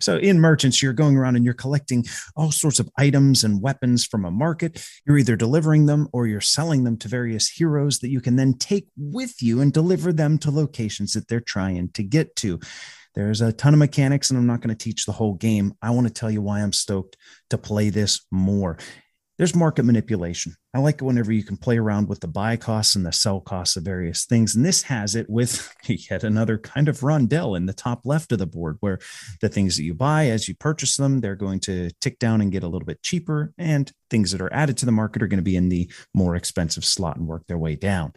[0.00, 2.04] so in merchants, you're going around and you're collecting
[2.36, 4.84] all sorts of items and weapons from a market.
[5.06, 8.54] You're either delivering them or you're selling them to various heroes that you can then
[8.54, 12.60] take with you and deliver them to locations that they're trying to get to.
[13.14, 15.74] There's a ton of mechanics, and I'm not going to teach the whole game.
[15.82, 17.16] I want to tell you why I'm stoked
[17.50, 18.78] to play this more.
[19.40, 20.54] There's market manipulation.
[20.74, 23.40] I like it whenever you can play around with the buy costs and the sell
[23.40, 24.54] costs of various things.
[24.54, 28.38] And this has it with yet another kind of rondel in the top left of
[28.38, 28.98] the board, where
[29.40, 32.52] the things that you buy as you purchase them, they're going to tick down and
[32.52, 33.54] get a little bit cheaper.
[33.56, 36.36] And things that are added to the market are going to be in the more
[36.36, 38.12] expensive slot and work their way down.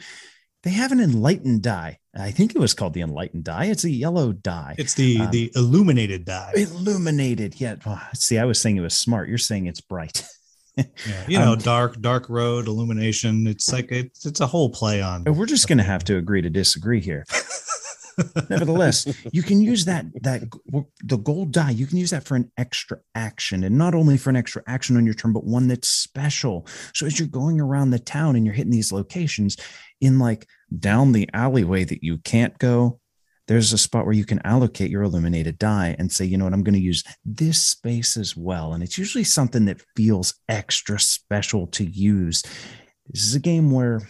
[0.64, 2.00] They have an enlightened die.
[2.14, 3.68] I think it was called the enlightened die.
[3.68, 4.76] It's a yellow die.
[4.78, 6.52] It's the Um, the illuminated die.
[6.54, 7.62] illuminated.
[7.62, 7.78] Yeah.
[7.86, 9.30] oh, see, I was saying it was smart.
[9.30, 10.26] You're saying it's bright.
[10.76, 10.86] Yeah,
[11.28, 13.46] you know, Um, dark dark road illumination.
[13.48, 15.24] It's like it's it's a whole play on.
[15.26, 17.26] We're just going to have to agree to disagree here.
[18.50, 20.44] Nevertheless, you can use that that
[21.04, 21.72] the gold die.
[21.72, 24.98] You can use that for an extra action, and not only for an extra action
[24.98, 26.68] on your turn, but one that's special.
[26.94, 29.58] So as you're going around the town and you're hitting these locations,
[30.00, 33.00] in like down the alleyway that you can't go,
[33.48, 36.54] there's a spot where you can allocate your illuminated die and say, you know what,
[36.54, 38.74] I'm going to use this space as well.
[38.74, 42.42] And it's usually something that feels extra special to use.
[43.08, 44.02] This is a game where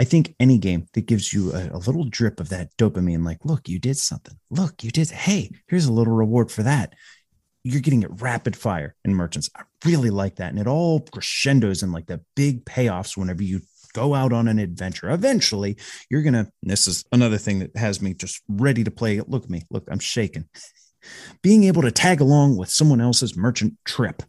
[0.00, 3.44] I think any game that gives you a, a little drip of that dopamine, like,
[3.44, 4.36] look, you did something.
[4.50, 5.10] Look, you did.
[5.10, 6.94] Hey, here's a little reward for that.
[7.62, 9.48] You're getting it rapid fire in merchants.
[9.56, 10.50] I really like that.
[10.50, 13.60] And it all crescendos in like the big payoffs whenever you
[13.94, 15.10] go out on an adventure.
[15.10, 15.78] Eventually,
[16.10, 19.20] you're going to, this is another thing that has me just ready to play.
[19.26, 19.62] Look at me.
[19.70, 20.46] Look, I'm shaking.
[21.42, 24.22] Being able to tag along with someone else's merchant trip.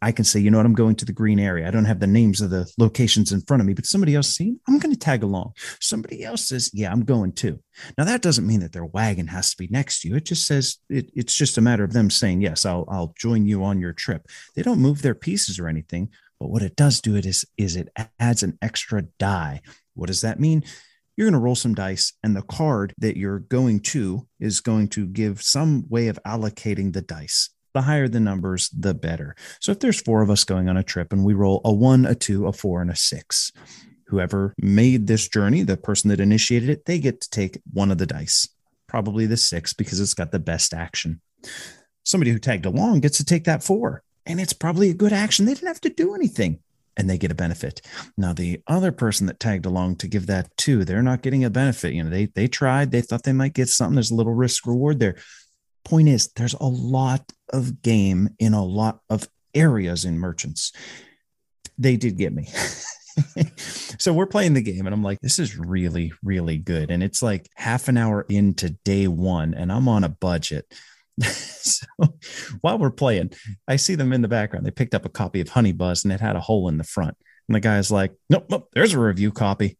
[0.00, 1.68] I can say, you know what, I'm going to the green area.
[1.68, 4.34] I don't have the names of the locations in front of me, but somebody else
[4.34, 5.52] saying, I'm going to tag along.
[5.80, 7.60] Somebody else says, yeah, I'm going too.
[7.98, 10.16] Now that doesn't mean that their wagon has to be next to you.
[10.16, 13.44] It just says it, it's just a matter of them saying, yes, I'll, I'll join
[13.44, 14.26] you on your trip.
[14.56, 16.08] They don't move their pieces or anything,
[16.40, 19.60] but what it does do it is, is it adds an extra die.
[19.94, 20.64] What does that mean?
[21.16, 24.88] You're going to roll some dice, and the card that you're going to is going
[24.88, 29.36] to give some way of allocating the dice the higher the numbers, the better.
[29.60, 32.04] So if there's four of us going on a trip and we roll a one,
[32.04, 33.52] a two, a four, and a six,
[34.06, 37.98] whoever made this journey, the person that initiated it, they get to take one of
[37.98, 38.48] the dice,
[38.88, 41.20] probably the six because it's got the best action.
[42.02, 45.44] Somebody who tagged along gets to take that four, and it's probably a good action.
[45.44, 46.60] They didn't have to do anything.
[46.96, 47.80] And they get a benefit.
[48.18, 51.48] Now, the other person that tagged along to give that two, they're not getting a
[51.50, 51.94] benefit.
[51.94, 53.94] You know, they they tried, they thought they might get something.
[53.94, 55.16] There's a little risk reward there
[55.84, 60.72] point is there's a lot of game in a lot of areas in merchants
[61.78, 62.46] they did get me
[63.56, 67.22] so we're playing the game and i'm like this is really really good and it's
[67.22, 70.72] like half an hour into day one and i'm on a budget
[71.24, 71.86] so
[72.60, 73.30] while we're playing
[73.68, 76.12] i see them in the background they picked up a copy of honey buzz and
[76.12, 77.16] it had a hole in the front
[77.48, 79.76] and the guy's like nope nope there's a review copy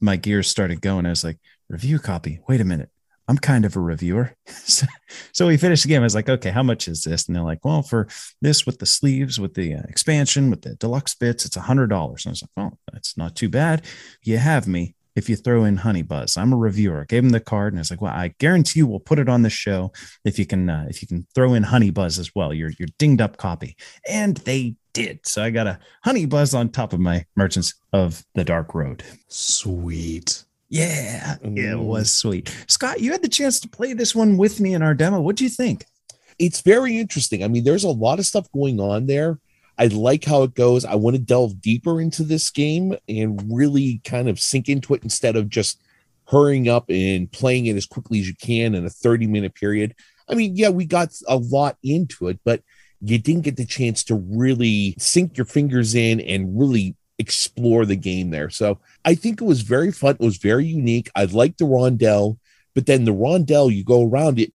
[0.00, 2.90] my gears started going i was like review copy wait a minute
[3.28, 4.34] I'm kind of a reviewer.
[4.46, 4.86] so,
[5.32, 6.00] so we finished the game.
[6.00, 7.26] I was like, okay, how much is this?
[7.26, 8.08] And they're like, well, for
[8.40, 11.88] this with the sleeves, with the uh, expansion, with the deluxe bits, it's a hundred
[11.88, 12.24] dollars.
[12.24, 13.84] And I was like, well, that's not too bad.
[14.22, 16.36] You have me if you throw in Honey Buzz.
[16.38, 17.02] I'm a reviewer.
[17.02, 19.18] I gave him the card, and I was like, well, I guarantee you we'll put
[19.18, 19.92] it on the show
[20.24, 22.54] if you can uh, if you can throw in Honey Buzz as well.
[22.54, 23.76] Your your dinged up copy,
[24.08, 25.20] and they did.
[25.26, 29.02] So I got a Honey Buzz on top of my Merchants of the Dark Road.
[29.28, 30.44] Sweet.
[30.70, 31.42] Yeah, it
[31.76, 31.84] Mm.
[31.84, 32.54] was sweet.
[32.66, 35.20] Scott, you had the chance to play this one with me in our demo.
[35.20, 35.86] What do you think?
[36.38, 37.42] It's very interesting.
[37.42, 39.38] I mean, there's a lot of stuff going on there.
[39.78, 40.84] I like how it goes.
[40.84, 45.04] I want to delve deeper into this game and really kind of sink into it
[45.04, 45.80] instead of just
[46.26, 49.94] hurrying up and playing it as quickly as you can in a 30 minute period.
[50.28, 52.62] I mean, yeah, we got a lot into it, but
[53.00, 57.96] you didn't get the chance to really sink your fingers in and really explore the
[57.96, 58.50] game there.
[58.50, 60.16] So I think it was very fun.
[60.16, 61.10] It was very unique.
[61.14, 62.38] I like the rondelle,
[62.74, 64.52] but then the rondelle, you go around it,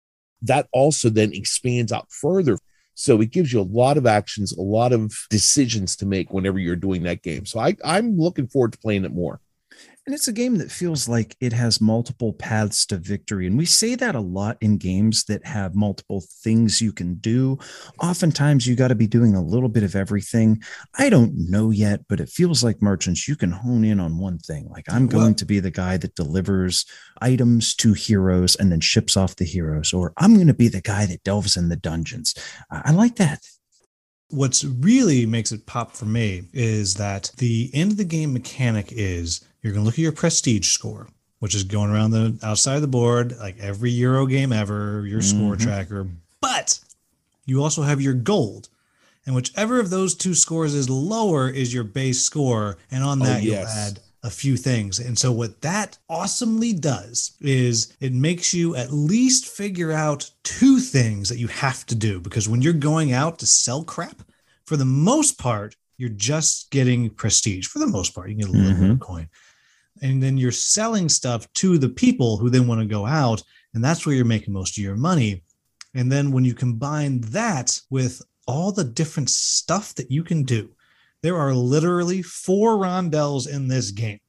[0.42, 2.58] that also then expands out further.
[3.00, 6.58] So it gives you a lot of actions, a lot of decisions to make whenever
[6.58, 7.46] you're doing that game.
[7.46, 9.40] So I, I'm looking forward to playing it more.
[10.08, 13.46] And it's a game that feels like it has multiple paths to victory.
[13.46, 17.58] And we say that a lot in games that have multiple things you can do.
[18.00, 20.62] Oftentimes, you got to be doing a little bit of everything.
[20.98, 24.38] I don't know yet, but it feels like merchants, you can hone in on one
[24.38, 24.70] thing.
[24.70, 26.86] Like, I'm going Well- to be the guy that delivers
[27.20, 30.80] items to heroes and then ships off the heroes, or I'm going to be the
[30.80, 32.34] guy that delves in the dungeons.
[32.70, 33.40] I, I like that.
[34.30, 38.88] What's really makes it pop for me is that the end of the game mechanic
[38.90, 41.08] is you're going to look at your prestige score,
[41.40, 45.22] which is going around the outside of the board, like every Euro game ever, your
[45.22, 45.60] score Mhm.
[45.60, 46.06] tracker.
[46.40, 46.78] But
[47.46, 48.68] you also have your gold.
[49.26, 52.78] And whichever of those two scores is lower is your base score.
[52.90, 54.98] And on Oh, that, you'll add a few things.
[54.98, 60.80] And so, what that awesomely does is it makes you at least figure out two
[60.80, 62.20] things that you have to do.
[62.20, 64.22] Because when you're going out to sell crap,
[64.64, 67.66] for the most part, you're just getting prestige.
[67.66, 69.28] For the most part, you can get a little bit of coin.
[70.02, 73.42] And then you're selling stuff to the people who then want to go out.
[73.74, 75.42] And that's where you're making most of your money.
[75.94, 80.70] And then when you combine that with all the different stuff that you can do,
[81.22, 84.20] there are literally four rondels in this game.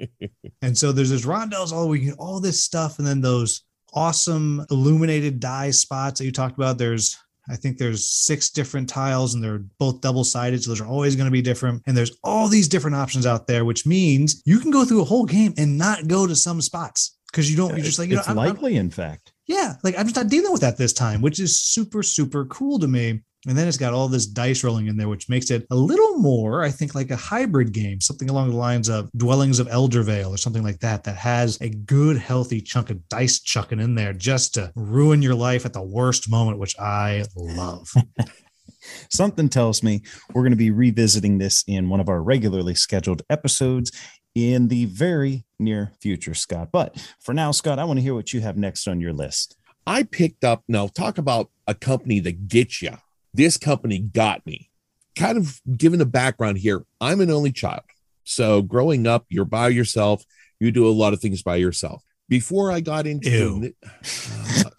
[0.62, 3.62] and so there's those rondels all oh, we can all this stuff, and then those
[3.94, 6.78] awesome illuminated die spots that you talked about.
[6.78, 7.18] There's
[7.48, 10.62] I think there's six different tiles and they're both double sided.
[10.62, 11.82] So those are always going to be different.
[11.86, 15.04] And there's all these different options out there, which means you can go through a
[15.04, 18.14] whole game and not go to some spots because you don't, you're just like, you
[18.14, 19.32] know, it's I'm- I'm- likely, in fact.
[19.46, 22.78] yeah, like I'm just not dealing with that this time, which is super, super cool
[22.78, 23.22] to me.
[23.46, 26.18] And then it's got all this dice rolling in there, which makes it a little
[26.18, 30.30] more, I think, like a hybrid game, something along the lines of Dwellings of Eldervale
[30.30, 34.12] or something like that, that has a good, healthy chunk of dice chucking in there
[34.12, 37.88] just to ruin your life at the worst moment, which I love.
[39.10, 43.22] something tells me we're going to be revisiting this in one of our regularly scheduled
[43.28, 43.92] episodes
[44.34, 46.70] in the very near future, Scott.
[46.72, 49.56] But for now, Scott, I want to hear what you have next on your list.
[49.86, 52.96] I picked up now talk about a company that gets you.
[53.34, 54.68] This company got me.
[55.16, 57.82] Kind of given a background here, I'm an only child.
[58.24, 60.24] So growing up, you're by yourself.
[60.60, 62.02] You do a lot of things by yourself.
[62.28, 63.74] Before I got into.
[64.04, 64.70] Uh,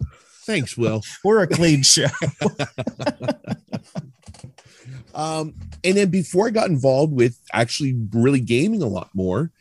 [0.46, 1.02] thanks, Will.
[1.24, 2.06] We're a clean show.
[5.14, 9.52] Um, and then before I got involved with actually really gaming a lot more,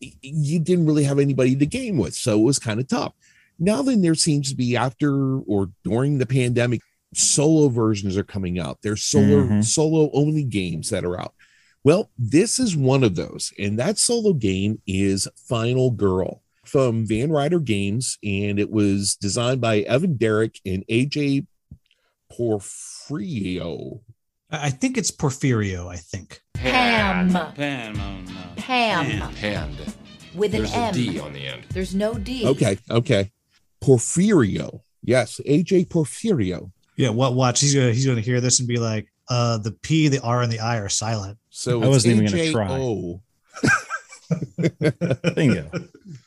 [0.00, 2.14] you didn't really have anybody to game with.
[2.14, 3.14] So it was kind of tough.
[3.58, 6.80] Now then there seems to be after or during the pandemic,
[7.14, 8.78] solo versions are coming out.
[8.82, 9.64] There's solo Mhm.
[9.64, 11.34] solo only games that are out.
[11.82, 17.30] Well, this is one of those, and that solo game is Final Girl from Van
[17.30, 21.46] Ryder Games, and it was designed by Evan Derrick and AJ
[22.30, 24.00] Porfrio.
[24.50, 26.42] I I think it's Porfirio, I think.
[26.54, 27.30] Pam.
[27.54, 27.96] Pam.
[28.00, 28.40] Oh, no.
[28.56, 29.34] Pam.
[29.36, 29.76] Pand.
[30.34, 30.90] With an There's M.
[30.90, 31.62] a D on the end.
[31.70, 32.46] There's no D.
[32.46, 33.32] Okay, okay.
[33.82, 34.80] Porfirio.
[35.02, 36.70] Yes, AJ Porfirio.
[37.00, 37.60] Yeah, what watch?
[37.60, 40.52] He's gonna he's gonna hear this and be like, uh, the P, the R, and
[40.52, 41.38] the I are silent.
[41.48, 43.20] So I wasn't even gonna AJO.
[45.34, 45.70] Bingo.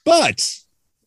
[0.04, 0.60] But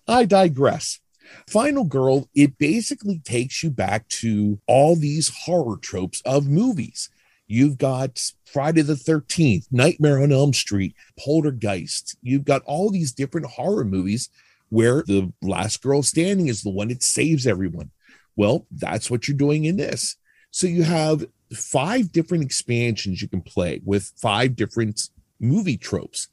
[0.07, 1.01] I digress.
[1.49, 7.11] Final Girl, it basically takes you back to all these horror tropes of movies.
[7.49, 12.17] You've got Friday the 13th, Nightmare on Elm Street, Poltergeist.
[12.23, 14.31] You've got all these different horror movies
[14.69, 17.91] where the last girl standing is the one that saves everyone.
[18.37, 20.17] Well, that's what you're doing in this.
[20.51, 25.09] So you have five different expansions you can play with five different
[25.41, 26.29] movie tropes.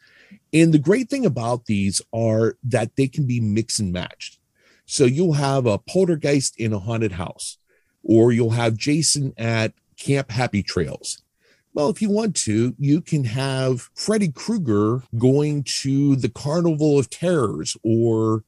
[0.51, 4.39] And the great thing about these are that they can be mix and matched.
[4.86, 7.58] So you'll have a poltergeist in a haunted house,
[8.04, 11.22] or you'll have Jason at Camp Happy Trails.
[11.74, 17.10] Well, if you want to, you can have Freddy Krueger going to the Carnival of
[17.10, 18.43] Terrors or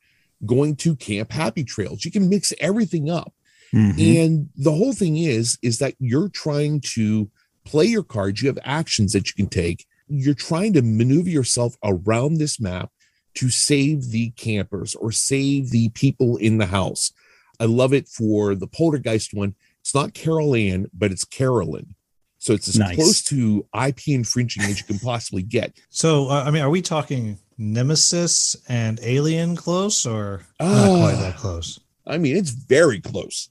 [0.46, 2.06] going to Camp Happy Trails.
[2.06, 3.34] You can mix everything up.
[3.74, 4.24] Mhm.
[4.26, 7.30] And the whole thing is, is that you're trying to
[7.66, 8.42] play your cards.
[8.42, 9.86] You have actions that you can take.
[10.08, 12.92] You're trying to maneuver yourself around this map
[13.36, 17.12] to save the campers or save the people in the house.
[17.60, 19.56] I love it for the poltergeist one.
[19.82, 21.96] It's not Carol Ann, but it's Carolyn.
[22.38, 22.96] So it's as Nice.
[22.96, 25.74] close to IP infringing as you can possibly get.
[25.90, 31.22] So, uh, I mean, are we talking Nemesis and Alien close or not quite Ah.
[31.22, 31.80] that close?
[32.08, 33.50] I mean, it's very close.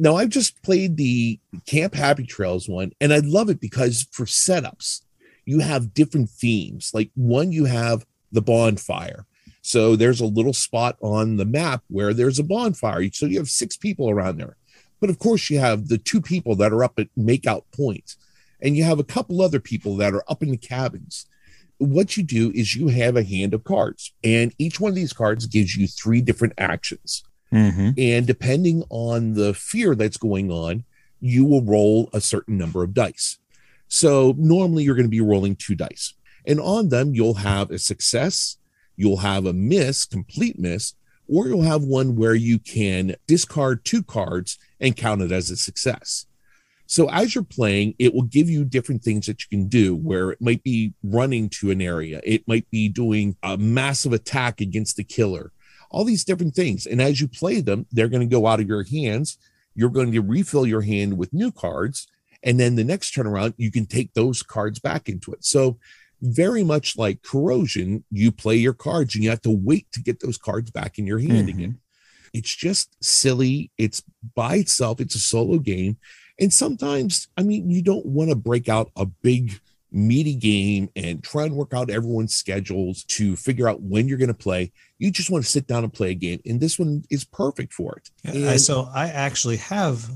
[0.00, 4.26] Now, I've just played the Camp Happy Trails one, and I love it because for
[4.26, 5.02] setups,
[5.44, 6.92] you have different themes.
[6.94, 9.26] Like one, you have the bonfire.
[9.60, 13.10] So there's a little spot on the map where there's a bonfire.
[13.12, 14.56] So you have six people around there.
[15.00, 18.14] But of course, you have the two people that are up at makeout point,
[18.62, 21.26] and you have a couple other people that are up in the cabins.
[21.78, 25.12] What you do is you have a hand of cards, and each one of these
[25.12, 27.24] cards gives you three different actions.
[27.52, 27.94] Mhm.
[27.98, 30.84] And depending on the fear that's going on,
[31.20, 33.38] you will roll a certain number of dice.
[33.88, 36.14] So normally you're going to be rolling two dice.
[36.46, 38.58] And on them, you'll have a success,
[38.96, 40.94] you'll have a miss, complete miss,
[41.26, 45.56] or you'll have one where you can discard two cards and count it as a
[45.56, 46.26] success.
[46.86, 50.30] So as you're playing, it will give you different things that you can do where
[50.30, 54.96] it might be running to an area, it might be doing a massive attack against
[54.96, 55.52] the killer
[55.90, 56.86] all these different things.
[56.86, 59.38] And as you play them, they're going to go out of your hands.
[59.74, 62.06] You're going to refill your hand with new cards.
[62.42, 65.44] And then the next turnaround, you can take those cards back into it.
[65.44, 65.78] So,
[66.20, 70.18] very much like corrosion, you play your cards and you have to wait to get
[70.18, 71.54] those cards back in your hand Mhm.
[71.54, 71.78] again.
[72.34, 73.70] It's just silly.
[73.78, 74.02] It's
[74.34, 75.96] by itself, it's a solo game.
[76.40, 79.60] And sometimes, I mean, you don't want to break out a big
[79.90, 84.28] meaty game and try and work out everyone's schedules to figure out when you're going
[84.28, 84.70] to play.
[84.98, 86.40] You just want to sit down and play a game.
[86.44, 88.10] And this one is perfect for it.
[88.24, 90.08] Yeah, I, And- so I actually have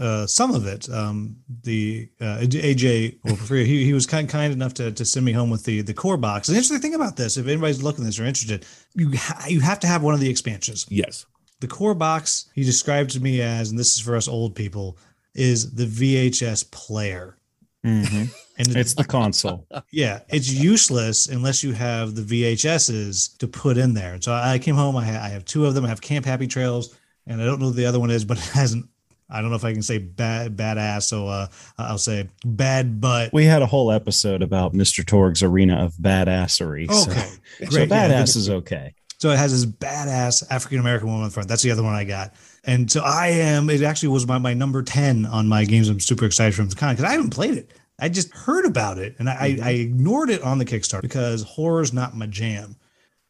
[0.00, 0.88] uh, some of it.
[0.88, 5.04] Um, the uh, AJ, well, for free, he, he was kind kind enough to, to
[5.04, 6.48] send me home with the the core box.
[6.48, 8.64] And the interesting thing about this, if anybody's looking at this or interested,
[8.94, 10.86] you ha- you have to have one of the expansions.
[10.88, 11.26] yes.
[11.60, 14.96] The core box he described to me as, and this is for us old people,
[15.34, 17.36] is the VHS player.
[17.84, 18.34] Mhm.
[18.68, 19.66] And It's the console.
[19.90, 24.18] yeah, it's useless unless you have the VHSs to put in there.
[24.20, 24.96] So I came home.
[24.96, 25.84] I, ha- I have two of them.
[25.84, 26.94] I have Camp Happy Trails,
[27.26, 28.86] and I don't know who the other one is, but it hasn't.
[29.30, 31.04] I don't know if I can say bad badass.
[31.04, 31.46] So uh,
[31.78, 33.32] I'll say bad butt.
[33.32, 35.06] We had a whole episode about Mr.
[35.06, 36.90] Torgue's arena of badassery.
[36.92, 37.28] so- Okay,
[37.60, 37.88] So, great.
[37.88, 38.94] Yeah, badass the- is okay.
[39.18, 41.48] So it has this badass African American woman in front.
[41.48, 42.34] That's the other one I got.
[42.64, 45.88] And so I am, it actually was my, my number 10 on my games.
[45.88, 47.70] I'm super excited from the con because I haven't played it.
[48.02, 49.64] I just heard about it and I, mm-hmm.
[49.64, 52.76] I ignored it on the Kickstarter because horror's not my jam.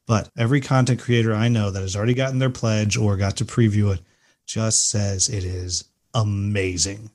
[0.06, 3.44] But every content creator I know that has already gotten their pledge or got to
[3.44, 4.00] preview it
[4.46, 7.10] just says it is amazing.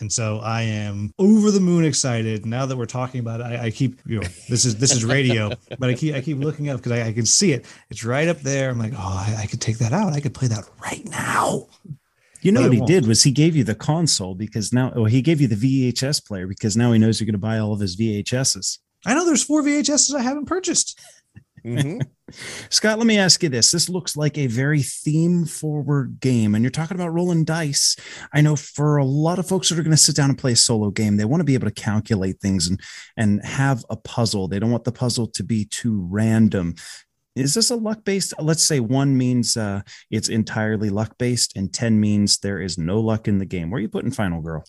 [0.00, 2.46] And so I am over the moon excited.
[2.46, 5.04] Now that we're talking about it, I, I keep, you know, this is this is
[5.04, 7.66] radio, but I keep I keep looking up because I, I can see it.
[7.90, 8.70] It's right up there.
[8.70, 10.12] I'm like, oh, I, I could take that out.
[10.12, 11.66] I could play that right now.
[12.42, 12.88] You know But what he won't.
[12.88, 15.56] did was he gave you the console because now, well, he gave you the
[15.92, 18.78] VHS player because now he knows you're going to buy all of his VHSs.
[19.06, 20.98] I know there's four VHSs I haven't purchased.
[21.64, 22.00] Mhm.
[22.70, 23.70] Scott, let me ask you this.
[23.70, 27.96] This looks like a very theme forward game, and you're talking about rolling dice.
[28.32, 30.52] I know for a lot of folks that are going to sit down and play
[30.52, 32.80] a solo game, they want to be able to calculate things and,
[33.16, 34.46] and have a puzzle.
[34.46, 36.74] They don't want the puzzle to be too random.
[37.38, 38.34] Is this a luck based?
[38.40, 43.00] Let's say one means uh, it's entirely luck based, and 10 means there is no
[43.00, 43.70] luck in the game.
[43.70, 44.64] Where are you putting Final Girl?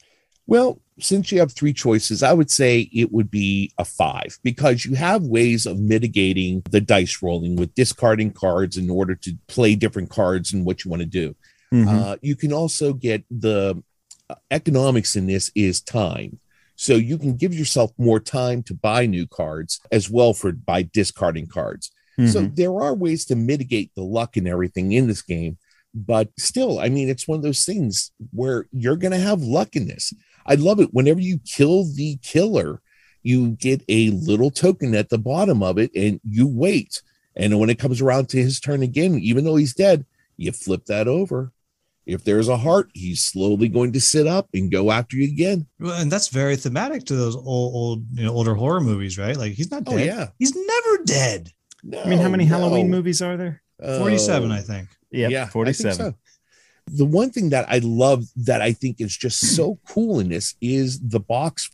[0.45, 4.83] Well, since you have three choices, I would say it would be a five because
[4.83, 9.75] you have ways of mitigating the dice rolling with discarding cards in order to play
[9.75, 11.35] different cards and what you want to do.
[11.71, 11.87] Mhm.
[11.87, 13.81] Uh, you can also get the
[14.29, 16.39] uh, economics in this is time.
[16.75, 20.81] So you can give yourself more time to buy new cards as well for by
[20.81, 21.91] discarding cards.
[22.27, 22.55] So Mhm.
[22.55, 25.57] there are ways to mitigate the luck and everything in this game,
[25.93, 29.75] but still, I mean, it's one of those things where you're going to have luck
[29.75, 30.13] in this.
[30.45, 30.93] I love it.
[30.93, 32.81] Whenever you kill the killer,
[33.23, 37.01] you get a little token at the bottom of it and you wait.
[37.35, 40.05] And when it comes around to his turn again, even though he's dead,
[40.35, 41.51] you flip that over.
[42.05, 45.67] If there's a heart, he's slowly going to sit up and go after you again.
[45.79, 47.45] Well, and that's very thematic to those old,
[47.75, 49.37] old, you know, older horror movies, right?
[49.37, 49.93] Like he's not dead.
[49.93, 50.27] Oh, yeah.
[50.39, 51.51] He's never dead.
[51.83, 53.61] No, I mean, how many Halloween movies are there?
[53.81, 54.89] Oh, 47, uh, I think.
[55.11, 55.95] Yep, I think 47.
[55.95, 56.13] so.
[56.91, 60.55] The one thing that I love that I think is just so cool in this
[60.59, 61.69] is the box,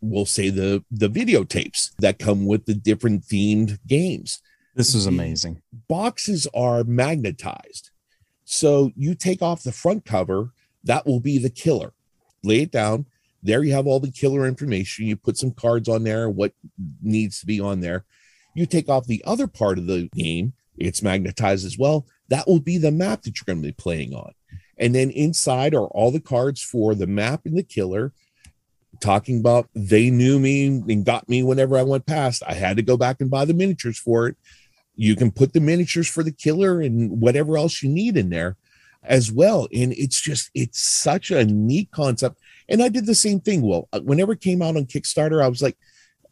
[0.00, 4.40] we'll say the the videotapes that come with the different themed games.
[4.74, 5.62] This is amazing.
[5.88, 7.90] Boxes are magnetized.
[8.44, 10.50] So you take off the front cover,
[10.84, 11.92] that will be the killer.
[12.44, 13.06] Lay it down.
[13.42, 15.06] There you have all the killer information.
[15.06, 16.52] You put some cards on there, what
[17.02, 18.04] needs to be on there.
[18.56, 22.06] You take off the other part of the game, it's magnetized as well.
[22.28, 24.32] That will be the map that you're going to be playing on.
[24.78, 28.12] And then inside are all the cards for the map and the killer.
[29.00, 32.42] Talking about they knew me and got me whenever I went past.
[32.46, 34.36] I had to go back and buy the miniatures for it.
[34.94, 38.56] You can put the miniatures for the killer and whatever else you need in there
[39.02, 39.68] as well.
[39.72, 42.38] And it's just, it's such a neat concept.
[42.70, 43.60] And I did the same thing.
[43.60, 45.76] Well, uh, whenever it came out on Kickstarter, I was like,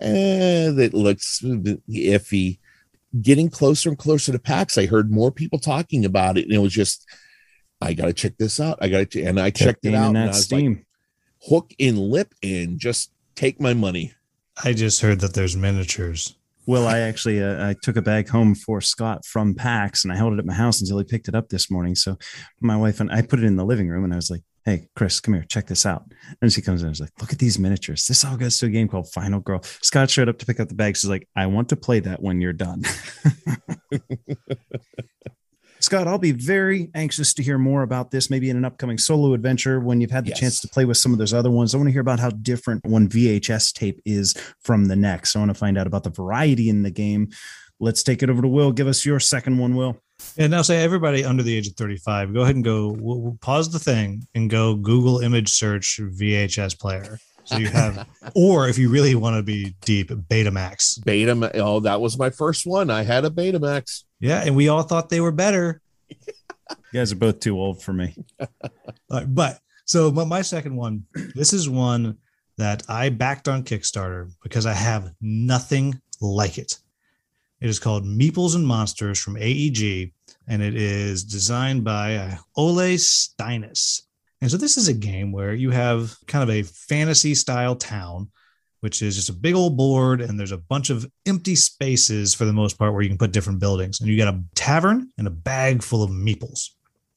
[0.00, 2.58] eh, that looks iffy.
[3.20, 6.44] Getting closer and closer to PAX, I heard more people talking about it.
[6.46, 7.06] And it was just,
[7.80, 8.78] I got to check this out.
[8.80, 10.08] I got to, and I checked it out.
[10.08, 10.86] And I that was like, Steam.
[11.48, 14.12] hook in lip and just take my money.
[14.64, 16.36] I just heard that there's miniatures.
[16.66, 20.16] Well, I actually uh, I took a bag home for Scott from PAX and I
[20.16, 21.94] held it at my house until he picked it up this morning.
[21.94, 22.16] So
[22.60, 24.88] my wife and I put it in the living room and I was like, "Hey,
[24.96, 26.04] Chris, come here, check this out."
[26.40, 28.06] And she comes in and is like, "Look at these miniatures.
[28.06, 30.68] This all goes to a game called Final Girl." Scott showed up to pick up
[30.68, 30.96] the bag.
[30.96, 32.82] She's like, "I want to play that when you're done."
[35.80, 39.34] Scott, I'll be very anxious to hear more about this, maybe in an upcoming solo
[39.34, 40.40] adventure when you've had the Yes.
[40.40, 41.74] chance to play with some of those other ones.
[41.74, 45.36] I want to hear about how different one VHS tape is from the next.
[45.36, 47.28] I want to find out about the variety in the game.
[47.80, 48.72] Let's take it over to Will.
[48.72, 50.00] Give us your second one, Will.
[50.36, 53.38] And now say everybody under the age of 35, go ahead and go we'll, we'll
[53.40, 57.18] pause the thing and go Google image search VHS player.
[57.44, 61.04] So you have, or if you really want to be deep, Betamax.
[61.04, 62.90] Beta, oh, that was my first one.
[62.90, 64.04] I had a Betamax.
[64.18, 64.42] Yeah.
[64.44, 65.80] And we all thought they were better.
[66.10, 68.16] You guys are both too old for me.
[69.10, 71.04] Uh, but so my, my second one,
[71.34, 72.16] this is one
[72.56, 76.78] that I backed on Kickstarter because I have nothing like it.
[77.60, 80.12] It is called Meeples and Monsters from AEG,
[80.48, 84.02] and it is designed by uh, Ole Steiness.
[84.40, 88.30] And so this is a game where you have kind of a fantasy style town,
[88.80, 92.44] which is just a big old board, and there's a bunch of empty spaces for
[92.44, 94.00] the most part where you can put different buildings.
[94.00, 96.68] And you got a tavern and a bag full of meeples.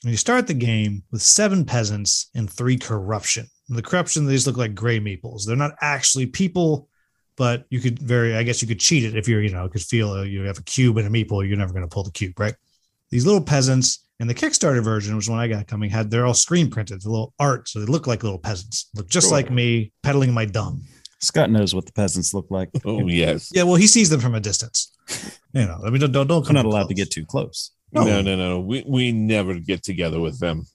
[0.04, 3.48] And you start the game with seven peasants and three corruption.
[3.68, 5.44] And the corruption, they just look like gray meeples.
[5.46, 6.88] They're not actually people,
[7.36, 9.82] but you could very, I guess you could cheat it if you're, you know, could
[9.82, 12.12] feel uh, you have a cube and a meeple, you're never going to pull the
[12.12, 12.56] cube, right?
[13.12, 16.34] These little peasants and the Kickstarter version, which one I got coming, had they're all
[16.34, 19.92] screen printed, a little art, so they look like little peasants, look just like me
[20.04, 20.82] peddling my dung.
[21.20, 22.70] Scott knows what the peasants look like.
[22.86, 23.52] Oh, yes.
[23.54, 24.92] Yeah, well, he sees them from a distance.
[25.54, 27.06] You know, I mean, don't don't, don't I'm come not too allowed to close.
[27.06, 27.72] get too close.
[27.92, 28.04] No.
[28.04, 28.60] No, no, no.
[28.60, 30.66] We, we never get together with them.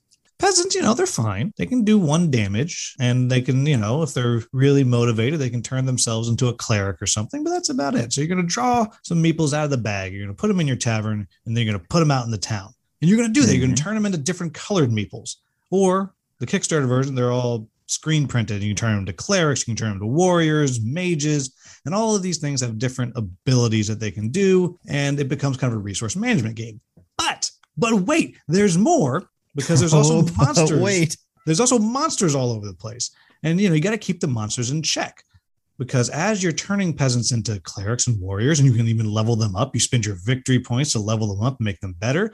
[0.43, 1.53] Peasants, you know, they're fine.
[1.57, 5.49] They can do one damage and they can, you know, if they're really motivated, they
[5.49, 8.11] can turn themselves into a cleric or something, but that's about it.
[8.11, 10.11] So you're going to draw some meeples out of the bag.
[10.11, 12.11] You're going to put them in your tavern and then you're going to put them
[12.11, 12.73] out in the town.
[13.01, 13.53] And you're going to do that.
[13.53, 13.89] You're going to mm-hmm.
[13.89, 15.35] turn them into different colored meeples.
[15.71, 18.61] Or the Kickstarter version, they're all screen printed.
[18.61, 21.53] You can turn them to clerics, you can turn them to warriors, mages,
[21.85, 24.77] and all of these things have different abilities that they can do.
[24.87, 26.81] And it becomes kind of a resource management game.
[27.17, 30.79] But, but wait, there's more because there's also Oh, monsters.
[30.79, 31.17] Wait.
[31.45, 33.11] There's also monsters all over the place.
[33.43, 35.23] And you know, you got to keep the monsters in check
[35.77, 39.55] because as you're turning peasants into clerics and warriors, and you can even level them
[39.55, 42.33] up, you spend your victory points to level them up and make them better.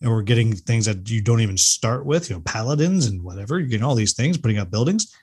[0.00, 3.58] And we're getting things that you don't even start with, you know, paladins and whatever.
[3.58, 5.14] You're getting all these things, putting up buildings.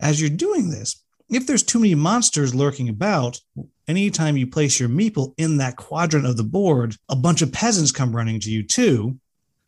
[0.00, 3.38] As you're doing this, if there's too many monsters lurking about,
[3.86, 7.92] anytime you place your meeple in that quadrant of the board, a bunch of peasants
[7.92, 9.18] come running to you too,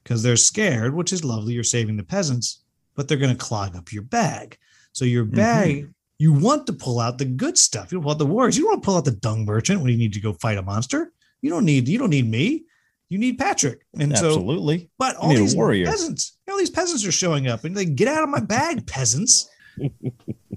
[0.02, 1.54] because they're scared, which is lovely.
[1.54, 2.62] You're saving the peasants,
[2.94, 4.58] but they're going to clog up your bag.
[4.92, 5.36] So your mm-hmm.
[5.36, 7.92] bag, you want to pull out the good stuff.
[7.92, 8.56] You don't out the warriors.
[8.56, 10.58] You don't want to pull out the dung merchant when you need to go fight
[10.58, 11.12] a monster.
[11.42, 12.64] You don't need you don't need me.
[13.08, 13.84] You need Patrick.
[13.98, 14.88] And so Absolutely.
[14.98, 15.86] but all these warrior.
[15.86, 18.86] peasants, you know, these peasants are showing up and they get out of my bag,
[18.86, 19.48] peasants.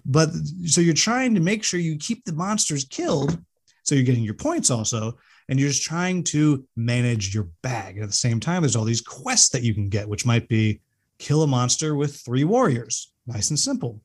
[0.05, 0.29] but
[0.65, 3.41] so you're trying to make sure you keep the monsters killed.
[3.83, 5.17] So you're getting your points also,
[5.53, 7.93] and you're just trying to manage your bag.
[7.93, 10.47] And at the same time, there's all these quests that you can get, which might
[10.47, 10.81] be
[11.19, 13.11] kill a monster with three warriors.
[13.27, 14.01] Nice and simple.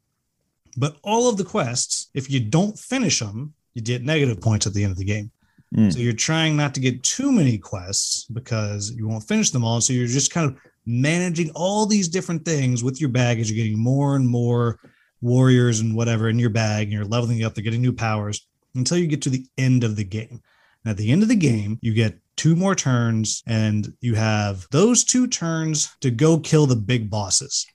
[0.77, 4.75] But all of the quests, if you don't finish them, you get negative points at
[4.75, 5.31] the end of the game.
[5.75, 5.91] Mm.
[5.91, 9.81] So you're trying not to get too many quests because you won't finish them all.
[9.81, 13.65] So you're just kind of managing all these different things with your bag as you're
[13.65, 14.81] getting more and more
[15.23, 18.99] warriors and whatever in your bag, and you're leveling up, they're getting new powers until
[18.99, 20.43] you get to the end of the game.
[20.89, 25.05] At the end of the game, you get two more turns, and you have those
[25.05, 27.67] two turns to go kill the big bosses.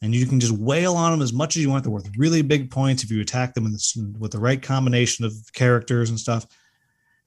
[0.00, 1.84] And you can just wail on them as much as you want.
[1.84, 3.64] They're worth really big points if you attack them
[4.18, 6.46] with the right combination of characters and stuff.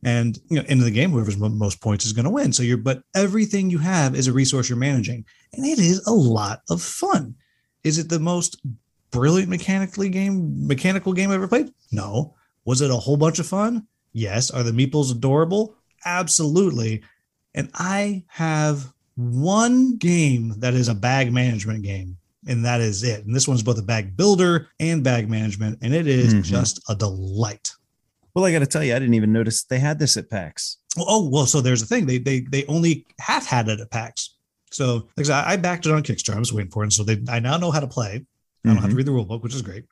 [0.04, 2.52] And you know, into the game, whoever's most points is going to win.
[2.52, 6.14] So you're, but everything you have is a resource you're managing, and it is a
[6.14, 7.36] lot of fun.
[7.84, 8.60] Is it the most
[9.12, 11.72] brilliant mechanically game mechanical game I ever played?
[11.92, 12.36] No.
[12.66, 13.88] Was it a whole bunch of fun?
[14.14, 14.52] Yes.
[14.52, 15.76] Are the meeples adorable?
[16.06, 17.02] Absolutely.
[17.54, 23.26] And I have one game that is a bag management game, and that is it.
[23.26, 26.44] And this one's both a bag builder and bag management, and it is mm-hmm.
[26.44, 27.72] just a delight.
[28.34, 30.78] Well, I got to tell you, I didn't even notice they had this at PAX.
[30.98, 32.06] Oh, well, so there's a thing.
[32.06, 34.38] They they they only half had it at PAX.
[34.72, 36.36] So like I, I backed it on Kickstarter.
[36.36, 36.88] I was waiting for it.
[36.88, 38.08] And so they I now know how to play.
[38.08, 38.14] I
[38.64, 38.82] don't mm-hmm.
[38.82, 39.86] have to read the rule book, which is great.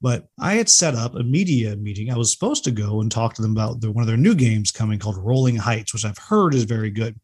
[0.00, 2.10] But I had set up a media meeting.
[2.10, 4.34] I was supposed to go and talk to them about the, one of their new
[4.34, 7.18] games coming called Rolling Heights, which I've heard is very good.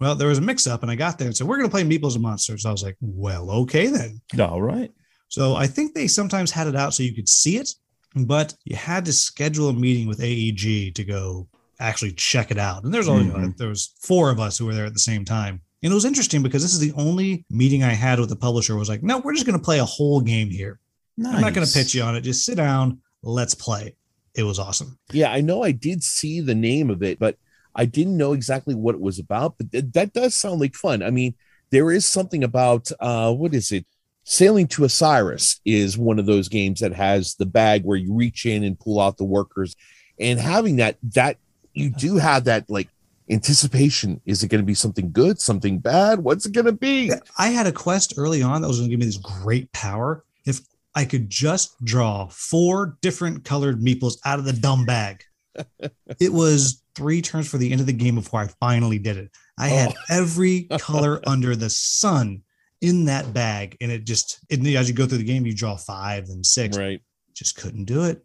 [0.00, 1.70] Well, there was a mix up, and I got there and said, We're going to
[1.70, 2.66] play Meeples and Monsters.
[2.66, 4.20] I was like, Well, okay then.
[4.50, 4.90] All right.
[5.28, 7.70] So I think they sometimes had it out so you could see it,
[8.14, 11.48] but you had to schedule a meeting with AEG to go
[11.80, 12.84] actually check it out.
[12.84, 13.50] And there's only mm-hmm.
[13.56, 15.60] there was four of us who were there at the same time.
[15.82, 18.76] And it was interesting because this is the only meeting I had with the publisher
[18.76, 20.80] was like, no, we're just going to play a whole game here.
[21.16, 21.34] Nice.
[21.36, 22.22] I'm not going to pitch you on it.
[22.22, 23.00] Just sit down.
[23.22, 23.94] Let's play.
[24.34, 24.98] It was awesome.
[25.12, 27.36] Yeah, I know I did see the name of it, but
[27.74, 29.56] I didn't know exactly what it was about.
[29.58, 31.02] But th- that does sound like fun.
[31.02, 31.34] I mean,
[31.70, 33.86] there is something about uh, what is it?
[34.24, 38.46] Sailing to Osiris is one of those games that has the bag where you reach
[38.46, 39.76] in and pull out the workers,
[40.18, 41.36] and having that that
[41.74, 42.88] you do have that like
[43.28, 44.20] anticipation.
[44.24, 46.20] Is it going to be something good, something bad?
[46.20, 47.12] What's it going to be?
[47.38, 50.24] I had a quest early on that was going to give me this great power.
[50.46, 50.60] If
[50.94, 55.24] I could just draw four different colored meeples out of the dumb bag.
[56.20, 59.30] it was three turns for the end of the game before I finally did it.
[59.58, 60.00] I had oh.
[60.10, 62.42] every color under the sun
[62.80, 65.76] in that bag, and it just it, as you go through the game, you draw
[65.76, 66.76] five and six.
[66.76, 67.00] Right,
[67.34, 68.22] just couldn't do it.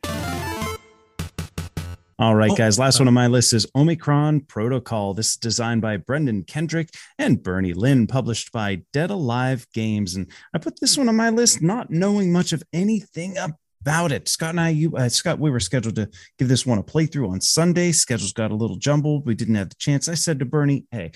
[2.20, 2.78] All right, oh, guys.
[2.78, 5.14] Last one on my list is Omicron Protocol.
[5.14, 10.16] This is designed by Brendan Kendrick and Bernie Lynn, published by Dead Alive Games.
[10.16, 14.28] And I put this one on my list, not knowing much of anything about it.
[14.28, 17.30] Scott and I, you, uh, Scott, we were scheduled to give this one a playthrough
[17.30, 17.94] on Sunday.
[17.94, 19.26] Schedules got a little jumbled.
[19.26, 20.10] We didn't have the chance.
[20.10, 21.12] I said to Bernie, "Hey,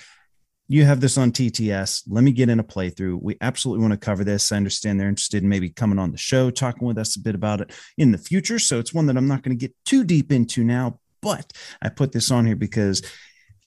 [0.68, 2.04] you have this on TTS.
[2.08, 3.20] Let me get in a playthrough.
[3.20, 4.50] We absolutely want to cover this.
[4.50, 7.34] I understand they're interested in maybe coming on the show, talking with us a bit
[7.34, 8.58] about it in the future.
[8.58, 11.52] So it's one that I'm not going to get too deep into now, but
[11.82, 13.02] I put this on here because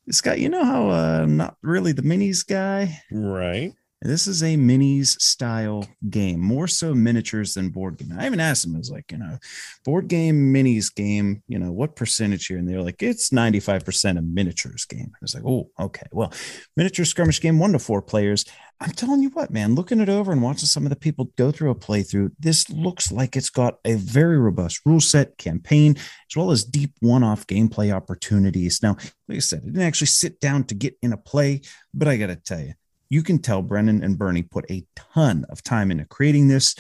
[0.10, 3.74] Scott, you know how uh, I'm not really the minis guy, right?
[4.02, 8.14] This is a minis style game, more so miniatures than board game.
[8.18, 9.39] I even asked them, I was like, you know,
[9.86, 12.60] board game, minis game, you know, what percentage here?
[12.60, 15.12] And they're like, it's 95% a miniatures game.
[15.16, 16.06] I was like, oh, okay.
[16.12, 16.32] Well,
[16.76, 18.45] miniature skirmish game, one to four players.
[18.80, 21.52] I'm telling you what, man, looking it over and watching some of the people go
[21.52, 26.36] through a playthrough, this looks like it's got a very robust rule set, campaign, as
[26.36, 28.84] well as deep one off gameplay opportunities.
[28.84, 28.95] Now,
[29.28, 31.62] like I said, I didn't actually sit down to get in a play,
[31.95, 32.74] but I got to tell you,
[33.10, 36.76] you can tell Brennan and Bernie put a ton of time into creating this.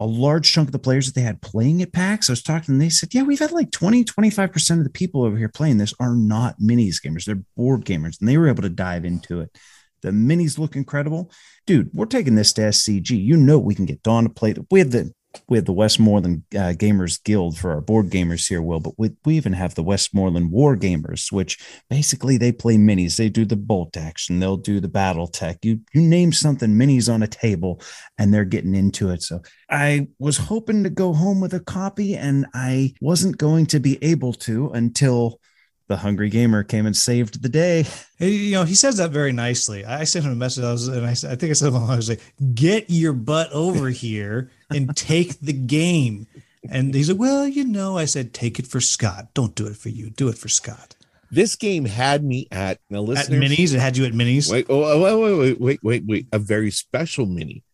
[0.00, 2.74] A large chunk of the players that they had playing at PAX, I was talking
[2.74, 5.78] them, they said, Yeah, we've had like 20, 25% of the people over here playing
[5.78, 7.24] this are not minis gamers.
[7.24, 9.56] They're board gamers, and they were able to dive into it.
[10.02, 11.30] The minis look incredible.
[11.66, 13.10] Dude, we're taking this to SCG.
[13.10, 14.54] You know we can get Dawn to play.
[14.70, 15.12] We have the
[15.48, 19.10] we have the Westmoreland uh, Gamers Guild for our board gamers here, Will, but we,
[19.24, 21.58] we even have the Westmoreland War Gamers, which
[21.88, 23.16] basically they play minis.
[23.16, 25.58] They do the bolt action, they'll do the battle tech.
[25.62, 27.80] You you name something, minis on a table,
[28.18, 29.22] and they're getting into it.
[29.22, 33.80] So I was hoping to go home with a copy, and I wasn't going to
[33.80, 35.40] be able to until
[35.92, 37.84] the hungry gamer came and saved the day.
[38.18, 39.84] You know, he says that very nicely.
[39.84, 40.64] I sent him a message.
[40.64, 42.22] I was, and I, I think I said, I was like,
[42.54, 46.26] "Get your butt over here and take the game."
[46.70, 49.34] And he's like, "Well, you know," I said, "Take it for Scott.
[49.34, 50.08] Don't do it for you.
[50.08, 50.96] Do it for Scott."
[51.30, 53.02] This game had me at now.
[53.02, 54.50] At minis, it had you at minis.
[54.50, 56.26] Wait, oh, oh wait, wait, wait, wait, wait, wait.
[56.32, 57.64] A very special mini,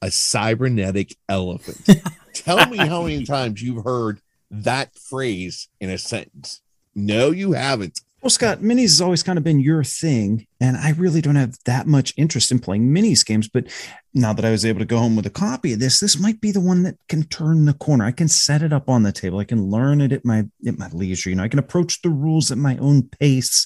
[0.00, 2.02] a cybernetic elephant.
[2.32, 6.62] Tell me how many times you've heard that phrase in a sentence.
[6.96, 8.00] No, you haven't.
[8.22, 11.54] Well, Scott, minis has always kind of been your thing, and I really don't have
[11.64, 13.48] that much interest in playing minis games.
[13.48, 13.68] But
[14.14, 16.40] now that I was able to go home with a copy of this, this might
[16.40, 18.04] be the one that can turn the corner.
[18.04, 19.38] I can set it up on the table.
[19.38, 21.30] I can learn it at my at my leisure.
[21.30, 23.64] You know, I can approach the rules at my own pace.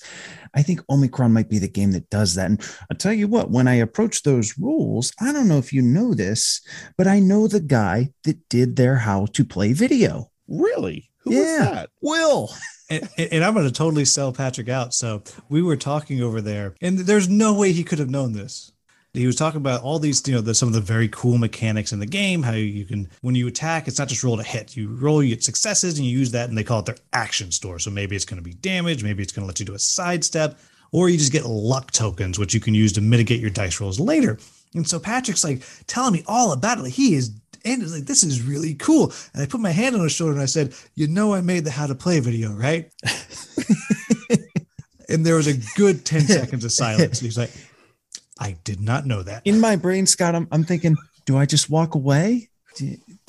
[0.53, 2.47] I think Omicron might be the game that does that.
[2.51, 2.61] And
[2.91, 6.13] I'll tell you what, when I approach those rules, I don't know if you know
[6.13, 6.61] this,
[6.99, 10.31] but I know the guy that did their how to play video.
[10.49, 11.09] Really?
[11.21, 11.41] Who Yeah.
[11.41, 11.91] was that?
[12.03, 12.51] Will.
[12.91, 14.93] And, and I'm going to totally sell Patrick out.
[14.93, 18.73] So we were talking over there, and there's no way he could have known this.
[19.13, 21.93] He was talking about all these, you know, the, some of the very cool mechanics
[21.93, 22.45] in the game.
[22.45, 24.77] How you can, when you attack, it's not just roll to hit.
[24.77, 27.51] You roll, you get successes, and you use that, and they call it their action
[27.51, 27.81] store.
[27.81, 29.81] So maybe it's going to be damage, maybe it's going to let you do a
[29.81, 30.59] sidestep,
[30.93, 33.99] or you just get luck tokens, which you can use to mitigate your dice rolls
[33.99, 34.39] later.
[34.75, 36.83] And so Patrick's like telling me all about it.
[36.83, 37.33] Like he is,
[37.65, 39.13] and it's like this is really cool.
[39.35, 41.65] And I put my hand on his shoulder and I said, "You know, I made
[41.65, 42.91] the how to play video, right?"
[45.11, 47.19] and there was a good 10 seconds of silence.
[47.19, 47.51] And He's like,
[48.39, 49.43] I did not know that.
[49.45, 50.97] In my brain, Scott, I'm, I'm thinking,
[51.27, 52.49] do I just walk away?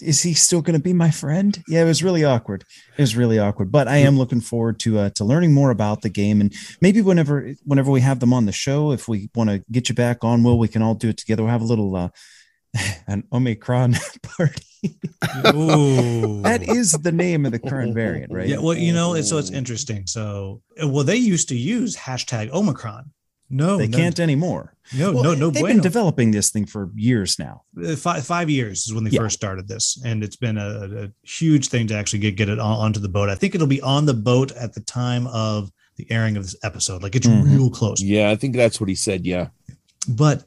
[0.02, 1.62] Is he still going to be my friend?
[1.68, 2.64] Yeah, it was really awkward.
[2.96, 6.04] It was really awkward, but I am looking forward to uh, to learning more about
[6.04, 9.50] the game and maybe whenever whenever we have them on the show, if we want
[9.50, 11.44] to get you back on, Will, we can all do it together.
[11.44, 12.10] We'll have a little uh,
[13.08, 14.64] an Omicron party.
[15.22, 18.48] That is the name of the current variant, right?
[18.48, 20.08] Yeah, well, you know, it's, so it's interesting.
[20.08, 23.12] So, well, they used to use hashtag Omicron.
[23.54, 24.76] No, they no, can't anymore.
[24.98, 25.50] No, Well, no, no.
[25.50, 25.76] They've bueno.
[25.76, 27.64] been developing this thing for years now.
[27.86, 29.20] Uh, five, five years is when they Yeah.
[29.22, 32.60] first started this, and it's been a, a huge thing to actually get get it
[32.60, 33.28] on, onto the boat.
[33.30, 36.56] I think it'll be on the boat at the time of the airing of this
[36.64, 37.04] episode.
[37.04, 37.44] Like it's Mhm.
[37.44, 38.02] real close.
[38.02, 39.26] Yeah, I think that's what he said.
[39.26, 39.50] Yeah.
[40.08, 40.46] but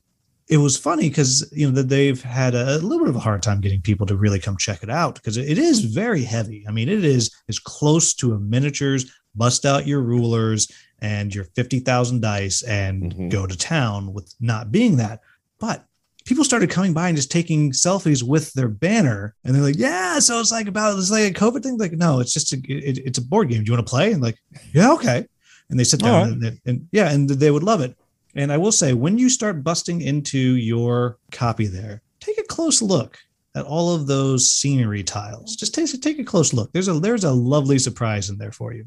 [0.49, 3.43] it was funny because you know that they've had a, little bit of a hard
[3.43, 6.65] time getting people to really come check it out because it is very heavy.
[6.69, 9.11] I mean, it is as close to a miniatures.
[9.35, 10.71] Bust out your rulers
[11.01, 13.31] and your fifty thousand dice and Mhm.
[13.31, 15.21] go to town with not being that.
[15.59, 15.87] But
[16.25, 20.19] people started coming by and just taking selfies with their banner, and they're like, "Yeah,
[20.21, 22.99] so it's like about it's like a COVID thing." Like, no, it's just a it,
[22.99, 23.65] it's a board game.
[23.65, 24.13] Do you want to play?
[24.13, 24.37] And like,
[24.73, 25.27] yeah, okay.
[25.71, 26.51] And they sit down right.
[26.51, 27.97] and, and yeah, and they would love it.
[28.35, 32.83] And I will say, when you start busting into your copy there, take a close
[32.83, 33.19] look
[33.55, 35.55] at all of those scenery tiles.
[35.57, 36.73] Just take, take a close look.
[36.73, 38.87] There's a there's a lovely surprise in there for you,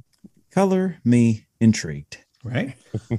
[0.52, 2.18] Color me intrigued.
[2.44, 2.76] right?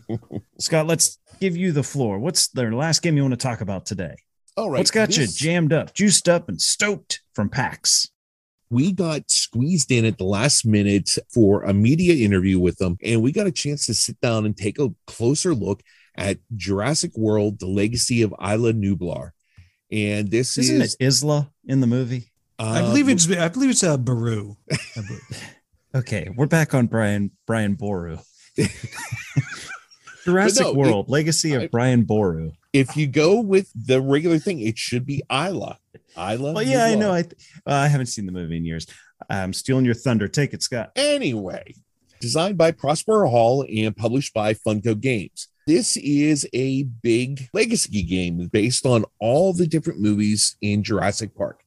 [0.58, 2.18] Scott, let's give you the floor.
[2.18, 4.16] What's the last game you want to talk about today?
[4.56, 4.78] All right.
[4.78, 8.10] What's got you jammed up, juiced up, and stoked from PAX?
[8.70, 13.22] we got squeezed in at the last minute for a media interview with them, and
[13.22, 15.82] we got a chance to sit down and take a closer look
[16.18, 19.30] at Jurassic World: The Legacy of Isla Nublar.
[19.90, 22.30] And this Isn't is, it Isla in the movie?
[22.58, 24.56] I uh, believe it's I believe it's a Baru.
[25.94, 28.18] Okay, we're back on Brian Brian Boru.
[30.24, 32.52] Jurassic no, it- World, Legacy of I- Brian Boru.
[32.74, 35.78] if you go with the regular thing, it should be Isla.
[36.16, 36.52] Isla.
[36.52, 37.12] Well, yeah, I know.
[37.12, 38.86] I uh, I haven't seen the movie in years.
[39.30, 40.28] I'm stealing your thunder.
[40.28, 40.92] Take it, Scott.
[40.94, 41.74] Anyway,
[42.20, 45.48] designed by Prospero Hall and published by Funko Games.
[45.68, 51.60] This is a big legacy game based on all the different movies in Jurassic Park.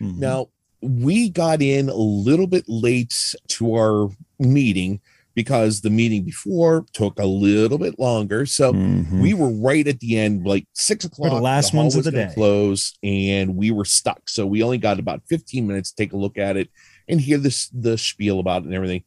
[0.00, 0.16] Mhm.
[0.16, 0.48] Now,
[0.80, 5.02] we got in a little bit late to our meeting
[5.34, 8.46] because the meeting before took a little bit longer.
[8.46, 9.20] So Mhm.
[9.20, 11.32] we were right at the end, like six o'clock.
[11.32, 12.30] The last hall ones of the day.
[12.32, 14.30] Close, and we were stuck.
[14.30, 16.70] So we only got about 15 minutes to take a look at it
[17.06, 19.02] and hear this the spiel about it and everything.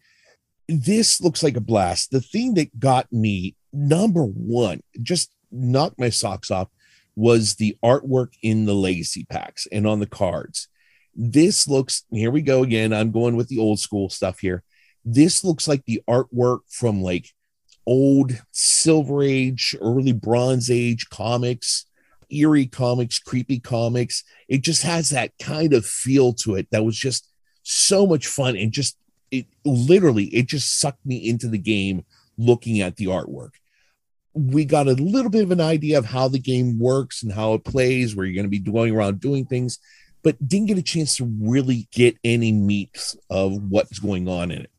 [0.68, 2.12] This looks like a blast.
[2.12, 6.70] The thing that got me number one, just knocked my socks off,
[7.16, 10.68] was the artwork in the legacy packs and on the cards.
[11.16, 12.94] This looks, here we go again.
[12.94, 14.64] I'm going with the old school stuff here.
[15.04, 17.28] This looks like the artwork from like
[17.86, 21.86] old Silver Age, early Bronze Age comics,
[22.30, 24.24] eerie comics, creepy comics.
[24.48, 27.30] It just has that kind of feel to it that was just
[27.64, 28.98] so much fun and just
[29.32, 32.06] it literally it just sucked me into the game
[32.38, 33.52] looking at the artwork.
[34.36, 37.54] We got a little bit of an idea of how the game works and how
[37.54, 39.80] it plays, where you're going to be going around doing things,
[40.24, 44.62] but didn't get a chance to really get any meat of what's going on in
[44.62, 44.72] it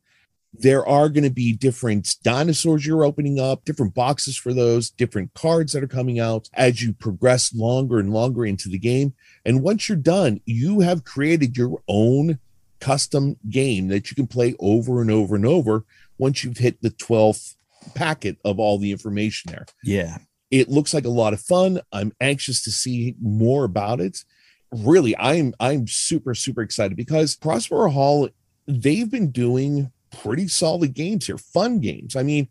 [0.59, 5.33] there are going to be different dinosaurs you're opening up, different boxes for those, different
[5.33, 9.13] cards that are coming out as you progress longer and longer into the game.
[9.45, 12.39] And once you're done, you have created your own
[12.79, 15.83] custom game that you can play over and over and over
[16.17, 17.55] once you've hit the 12th
[17.95, 19.65] packet of all the information there.
[19.83, 20.17] yeah.
[20.49, 21.81] It looks like a lot of fun.
[21.91, 24.23] I'm anxious to see more about it.
[24.71, 28.29] Really, I'm I'm super super excited because Prospero Hall
[28.65, 32.15] they've been doing pretty solid games here, fun games.
[32.15, 32.47] I mean,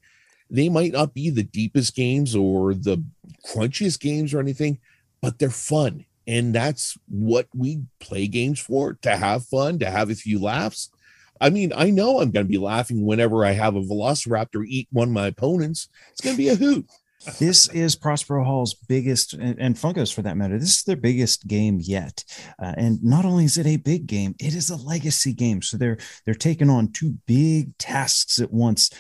[0.51, 3.03] they might not be the deepest games or the
[3.47, 4.79] crunchiest games or anything,
[5.21, 6.05] but they're fun.
[6.27, 10.91] And that's what we play games for to have fun, to have a few laughs.
[11.41, 14.89] I mean, I know I'm going to be laughing whenever I have a velociraptor eat
[14.91, 15.89] one of my opponents.
[16.13, 16.87] It's going to be a hoot.
[17.39, 20.59] this is Prospero Hall's biggest, and, and Funkos for that matter.
[20.59, 22.25] This is their biggest game yet,
[22.63, 25.63] uh, and not only is it a big game, it is a legacy game.
[25.63, 28.91] So they're they're taking on two big tasks at once.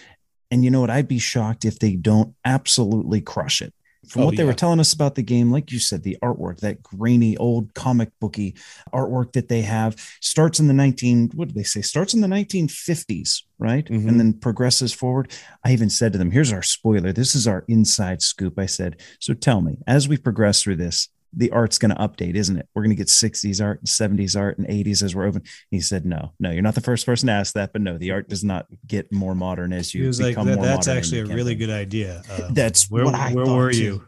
[0.50, 0.90] And you know what?
[0.90, 3.74] I'd be shocked if they don't absolutely crush it.
[4.08, 6.60] From Oh, what they were telling us about the game, like you said, the artwork,
[6.60, 8.54] that grainy old comic booky
[8.92, 11.82] artwork that they have starts in the 19, what did they say?
[11.82, 13.86] Starts in the 1950s, right?
[13.86, 14.08] Mhm.
[14.08, 15.32] And then progresses forward.
[15.64, 17.12] I even said to them, here's our spoiler.
[17.12, 18.58] This is our inside scoop.
[18.58, 21.08] I said, so tell me, as we progress through this,
[21.38, 22.66] the art's going to update, isn't it?
[22.74, 25.42] We're going to get 60s art, 70s art, and 80s as we're open.
[25.70, 28.10] He said, no, no, you're not the first person to ask that, but no, the
[28.12, 30.86] art does not get more modern as you He was like, become "That- more "That's
[30.86, 33.56] modern in actually a the really good idea." Uh, That's where, what I where thought
[33.56, 33.78] were too.
[33.82, 34.04] you?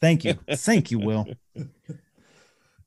[0.00, 0.34] Thank you.
[0.50, 1.26] Thank you, Will.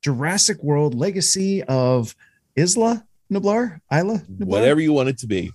[0.02, 2.14] Jurassic World Legacy of
[2.56, 3.80] Isla Nublar?
[3.92, 4.46] Isla Nublar?
[4.46, 5.50] Whatever you want it to be.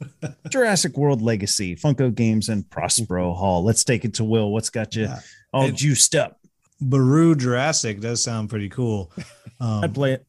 [0.50, 3.64] Jurassic World Legacy, Funko Games, and Prospero Hall.
[3.64, 4.50] Let's take it to Will.
[4.52, 5.20] What's got you Yeah.
[5.52, 6.38] all And- juiced up?
[6.80, 9.12] Baru Jurassic does sound pretty cool.
[9.58, 10.26] Um, I'd play it.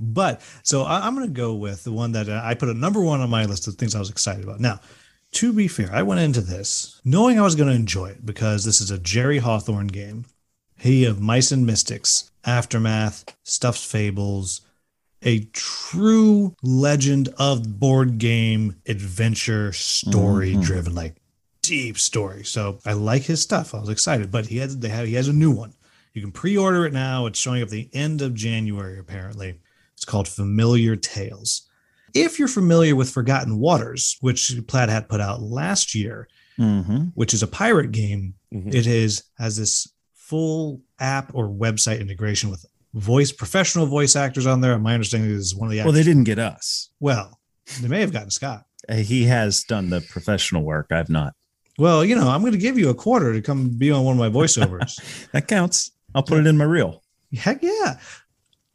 [0.00, 3.00] But so I, I'm going to go with the one that I put a number
[3.00, 4.58] one on my list of things I was excited about.
[4.58, 4.80] Now,
[5.34, 8.64] to be fair, I went into this knowing I was going to enjoy it because
[8.64, 10.24] this is a Jerry Hawthorne game.
[10.76, 14.62] He of Mice and Mystics, Aftermath, Stuffed Fables,
[15.22, 21.21] a true legend of board game adventure story driven, like
[21.62, 22.44] deep story.
[22.44, 23.74] So I like his stuff.
[23.74, 25.74] I was excited, but he has they have he has a new one.
[26.14, 27.26] You can pre-order it now.
[27.26, 29.58] It's showing up the end of January, apparently.
[29.94, 31.68] It's called Familiar Tales.
[32.12, 37.04] If you're familiar with Forgotten Waters, which Plaid Hat put out last year, Mm-hmm.
[37.14, 38.74] which is a pirate game, Mhm.
[38.74, 44.60] it is has this full app or website integration with voice professional voice actors on
[44.60, 44.78] there.
[44.78, 46.90] My understanding is one of the Well, they didn't get us.
[47.00, 47.40] well,
[47.80, 48.66] they may have gotten Scott.
[48.92, 50.88] He has done the professional work.
[50.90, 51.32] I've not.
[51.78, 54.18] Well, you know, I'm going to give you a quarter to come be on one
[54.18, 55.28] of my voiceovers.
[55.32, 55.92] That counts.
[56.14, 57.02] I'll put it in my reel.
[57.34, 57.98] Heck yeah.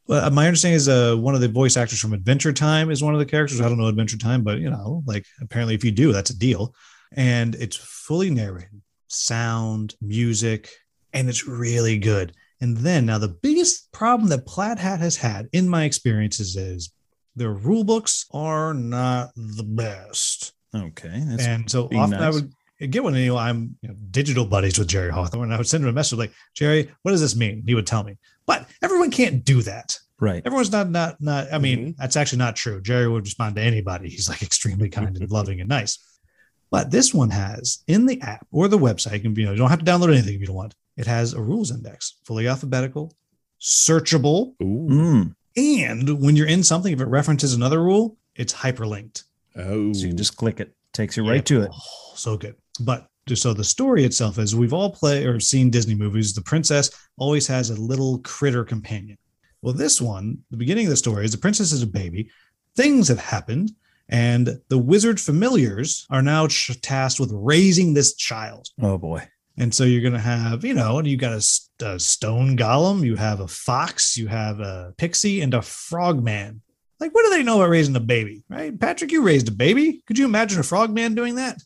[0.08, 3.14] Well, my understanding is uh, one of the voice actors from Adventure Time is one
[3.14, 3.62] of the characters.
[3.62, 6.38] I don't know Adventure Time, but you know, like apparently if you do, that's a
[6.38, 6.74] deal.
[7.14, 10.70] And it's fully narrated, sound, music,
[11.14, 12.34] and it's really good.
[12.60, 16.92] And then now the biggest problem that Plaid Hat has had in my experiences is
[17.36, 20.54] their rule books are not the best.
[20.74, 21.22] Okay.
[21.26, 22.52] That's and so often I would
[22.86, 25.46] get one, you know, I'm you know, digital buddies with Jerry Hawthorne.
[25.46, 27.64] And I would send him a message like, Jerry, what does this mean?
[27.66, 28.18] He would tell me.
[28.46, 29.98] But everyone can't do that.
[30.20, 30.44] right.
[30.46, 31.92] Everyone's not, not, not, I mean, mm-hmm.
[31.98, 32.82] that's actually not true.
[32.82, 34.10] Jerry would respond to anybody.
[34.10, 35.34] He's like extremely kind and mm-hmm.
[35.34, 36.00] loving and nice.
[36.70, 39.58] But this one has in the app or the website, you, can, you know, you
[39.58, 40.76] don't have to download anything if you don't want.
[40.98, 43.14] It has a rules index, fully alphabetical,
[43.62, 45.34] searchable, Ooh.
[45.58, 49.24] And when you're in something, if it references another rule, it's hyperlinked.
[49.56, 49.92] Oh.
[49.92, 50.76] So you just click it.
[50.94, 51.72] Takes you right to it.
[51.74, 52.56] Oh, so good.
[52.78, 56.34] But so the story itself is we've all played or seen Disney movies.
[56.34, 59.18] The princess always has a little critter companion.
[59.62, 62.30] Well, this one, the beginning of the story is the princess is a baby.
[62.76, 63.72] Things have happened,
[64.08, 68.70] and the wizard familiars are now ch- tasked with raising this child.
[68.82, 69.28] Oh boy.
[69.58, 73.16] And so you're going to have, you know, and you got a stone golem, you
[73.16, 76.62] have a fox, you have a pixie, and a frogman.
[77.00, 78.80] Like, what do they know about raising a baby, right?
[78.80, 80.04] Patrick, you raised a baby.
[80.06, 81.58] Could you imagine a frogman doing that?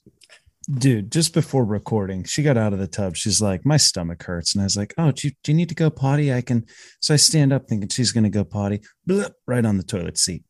[0.72, 3.16] Dude, just before recording, she got out of the tub.
[3.16, 4.54] She's like, My stomach hurts.
[4.54, 6.34] And I was like, Oh, do you, do you need to go potty?
[6.34, 6.66] I can.
[7.00, 8.82] So I stand up thinking she's going to go potty.
[9.06, 10.44] Blip, right on the toilet seat.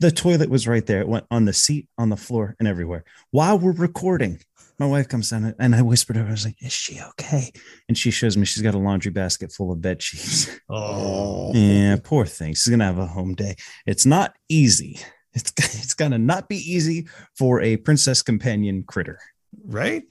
[0.00, 1.00] The toilet was right there.
[1.00, 3.04] It went on the seat, on the floor, and everywhere.
[3.30, 4.40] While we're recording,
[4.78, 7.50] my wife comes down and I whispered to her, I was like, Is she okay?
[7.88, 10.50] And she shows me she's got a laundry basket full of bed sheets.
[10.68, 12.54] Oh, Yeah, poor thing.
[12.54, 13.56] She's gonna have a home day.
[13.86, 15.00] It's not easy.
[15.32, 19.18] It's it's gonna not be easy for a princess companion critter.
[19.64, 20.02] Right?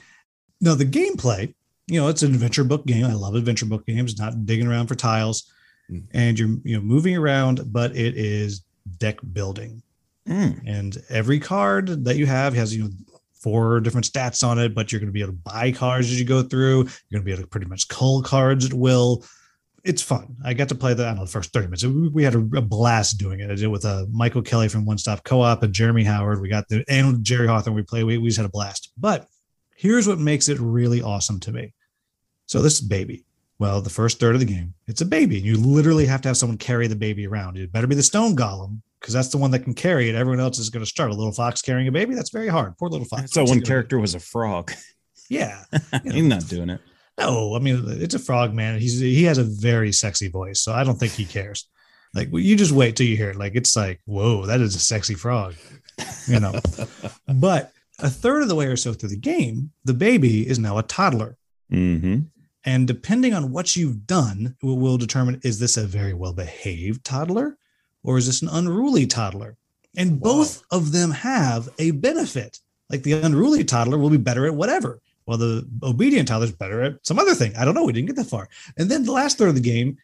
[0.61, 1.53] Now, the gameplay,
[1.87, 3.05] you know, it's an adventure book game.
[3.05, 5.51] I love adventure book games, not digging around for tiles.
[5.91, 6.03] Mm.
[6.13, 8.63] And you're, you know, moving around, but it is
[8.97, 9.81] deck building.
[10.27, 12.89] Mm, And every card that you have has, you know,
[13.33, 16.17] four different stats on it, but you're going to be able to buy cards as
[16.17, 16.77] you go through.
[16.77, 19.25] You're going to be able to pretty much cull cards at will.
[19.83, 20.37] It's fun.
[20.45, 21.83] I got to play the, I don't know, the first 30 minutes.
[21.83, 23.45] We- had a, a blast doing it.
[23.51, 26.39] I did it with uh, Michael Kelly from One Stop Co op and Jeremy Howard.
[26.39, 27.75] We got the, and Jerry Hawthorne.
[27.75, 28.93] We played, we, we just had a blast.
[28.97, 29.27] But
[29.75, 31.73] here's what makes it really awesome to me.
[32.45, 33.25] So this baby.
[33.59, 35.37] Well, the first third of the game, it's a baby.
[35.37, 37.57] and You literally have to have someone carry the baby around.
[37.57, 40.15] It better be the stone golem because that's the one that can carry it.
[40.15, 41.11] Everyone else is going to start.
[41.11, 42.15] A little fox carrying a baby.
[42.15, 42.77] That's very hard.
[42.77, 43.31] Poor little fox.
[43.31, 43.67] so one he gonna do?
[43.67, 44.71] character was a frog.
[45.29, 45.63] Yeah.
[46.03, 46.81] He's not doing it.
[47.17, 48.79] No, I mean it's a frog man.
[48.79, 51.69] He's he has a very sexy voice, so I don't think he cares.
[52.13, 53.37] Like well, you just wait till you hear it.
[53.37, 55.55] Like it's like, whoa, that is a sexy frog,
[56.27, 56.53] you know.
[57.27, 60.77] but a third of the way or so through the game, the baby is now
[60.77, 61.37] a toddler.
[61.71, 62.21] Mm-hmm.
[62.65, 67.03] And depending on what you've done, will will determine is this a very well behaved
[67.03, 67.57] toddler
[68.03, 69.57] or is this an unruly toddler?
[69.95, 72.59] And both of them have a benefit.
[72.89, 77.05] Like the unruly toddler will be better at whatever, while the obedient toddler's better at
[77.05, 77.55] some other thing.
[77.55, 77.85] I don't know.
[77.85, 78.49] We didn't get that far.
[78.77, 79.97] And then the last third of the game,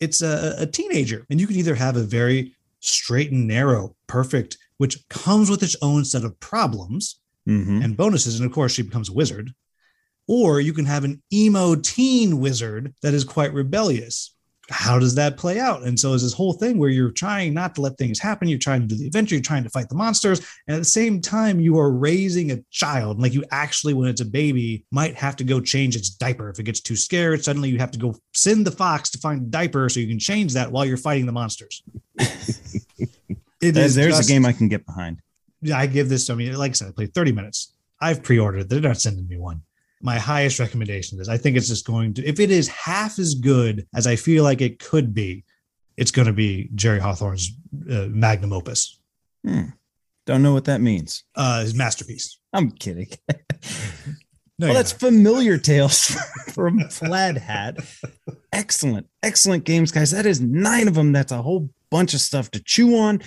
[0.00, 1.26] it's a, a teenager.
[1.30, 5.76] And you can either have a very straight and narrow, perfect, which comes with its
[5.80, 7.82] own set of problems Mm-hmm.
[7.82, 8.40] and bonuses.
[8.40, 9.52] And of course, she becomes a wizard.
[10.26, 14.34] Or you can have an emo teen wizard that is quite rebellious.
[14.70, 15.82] How does that play out?
[15.82, 18.48] And so, it's this whole thing where you're trying not to let things happen.
[18.48, 19.34] You're trying to do the adventure.
[19.34, 20.38] You're trying to fight the monsters.
[20.66, 23.20] And at the same time, you are raising a child.
[23.20, 26.48] Like you actually, when it's a baby, might have to go change its diaper.
[26.48, 29.42] If it gets too scared, suddenly you have to go send the fox to find
[29.42, 31.82] a diaper so you can change that while you're fighting the monsters.
[33.60, 35.20] It There's, there's just- a game I can get behind.
[35.72, 36.28] I give this.
[36.30, 37.74] I mean, like I said, I played 30 minutes.
[38.00, 38.68] I've pre-ordered.
[38.68, 39.62] They're not sending me one.
[40.02, 43.34] My highest recommendation is I think it's just going to, if it is half as
[43.34, 45.44] good as I feel like it could be,
[45.96, 47.52] it's going to be Jerry Hawthorne's
[47.90, 48.98] uh, magnum opus,
[49.46, 49.64] Hmm.
[50.26, 51.24] Don't know what that means.
[51.36, 52.38] uh, his masterpiece.
[52.52, 53.08] I'm kidding.
[54.56, 55.00] No, well, that's not.
[55.00, 56.04] familiar tales
[56.52, 57.76] from Plaid Hat.
[58.52, 60.12] Excellent, excellent games, guys.
[60.12, 61.10] That is nine of them.
[61.10, 63.20] That's a whole bunch of stuff to chew on.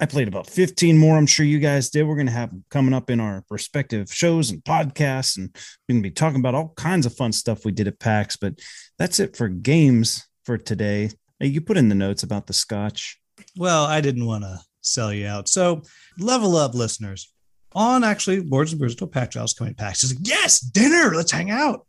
[0.00, 1.18] I played about 15 more.
[1.18, 2.04] I'm sure you guys did.
[2.04, 5.92] We're going to have them coming up in our respective shows and podcasts, and we're
[5.92, 8.36] going to be talking about all kinds of fun stuff we did at PAX.
[8.36, 8.54] But
[8.98, 11.10] that's it for games for today.
[11.38, 13.20] You put in the notes about the scotch.
[13.58, 15.48] Well, I didn't want to sell you out.
[15.48, 15.82] So,
[16.18, 17.30] level up, listeners.
[17.74, 19.96] On actually, Boards and Brews to Pack Jobs coming back.
[19.96, 21.14] She's like, yes, dinner.
[21.14, 21.86] Let's hang out.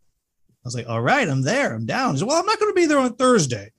[0.50, 1.74] I was like, all right, I'm there.
[1.74, 2.14] I'm down.
[2.14, 3.72] He said, well, I'm not going to be there on Thursday.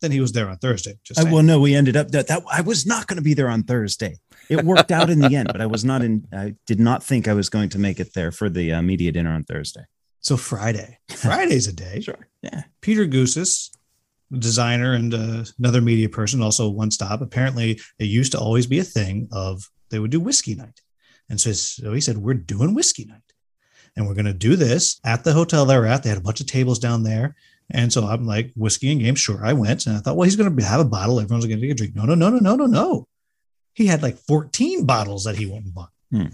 [0.00, 0.98] Then he was there on Thursday.
[1.04, 3.34] Just I well, no, we ended up that, that I was not going to be
[3.34, 4.16] there on Thursday.
[4.48, 6.26] It worked out in the end, but I was not in.
[6.32, 9.12] I did not think I was going to make it there for the uh, media
[9.12, 9.82] dinner on Thursday.
[10.20, 10.98] So Friday.
[11.08, 12.00] Friday's a day.
[12.00, 12.28] Sure.
[12.42, 12.62] Yeah.
[12.80, 13.70] Peter Goosis,
[14.38, 17.20] designer and uh, another media person, also one stop.
[17.20, 20.80] Apparently, it used to always be a thing of they would do whiskey night,
[21.28, 23.32] and so, so he said, "We're doing whiskey night,
[23.96, 26.02] and we're going to do this at the hotel they were at.
[26.02, 27.34] They had a bunch of tables down there."
[27.72, 29.20] And so I'm like, whiskey and games.
[29.20, 31.20] Sure, I went, and I thought, well, he's going to have a bottle.
[31.20, 31.94] Everyone's going to take a drink.
[31.94, 33.08] No, no, no, no, no, no, no.
[33.74, 35.90] He had like 14 bottles that he went and bought.
[36.10, 36.26] Hmm.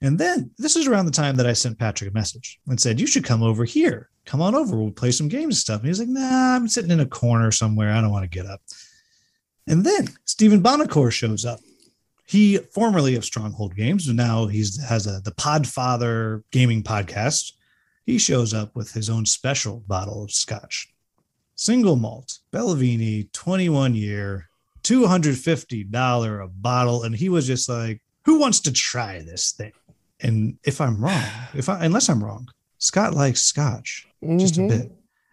[0.00, 3.00] And then this is around the time that I sent Patrick a message and said,
[3.00, 4.10] You should come over here.
[4.26, 4.76] Come on over.
[4.76, 5.80] We'll play some games and stuff.
[5.80, 7.92] And he's like, Nah, I'm sitting in a corner somewhere.
[7.92, 8.60] I don't want to get up.
[9.66, 11.60] And then Stephen Buonocore shows up.
[12.26, 17.52] He formerly of Stronghold Games, and now he's has a the Podfather gaming podcast.
[18.06, 20.88] He shows up with his own special bottle of scotch.
[21.56, 24.48] Single malt, Balvenie, 21 year,
[24.84, 27.02] $250 a bottle.
[27.02, 29.72] And he was just like, Who wants to try this thing?
[30.20, 31.22] And if I'm wrong,
[31.54, 32.48] if I unless I'm wrong,
[32.78, 34.06] Scott likes scotch
[34.38, 34.68] just a Mhm.
[34.68, 34.92] bit.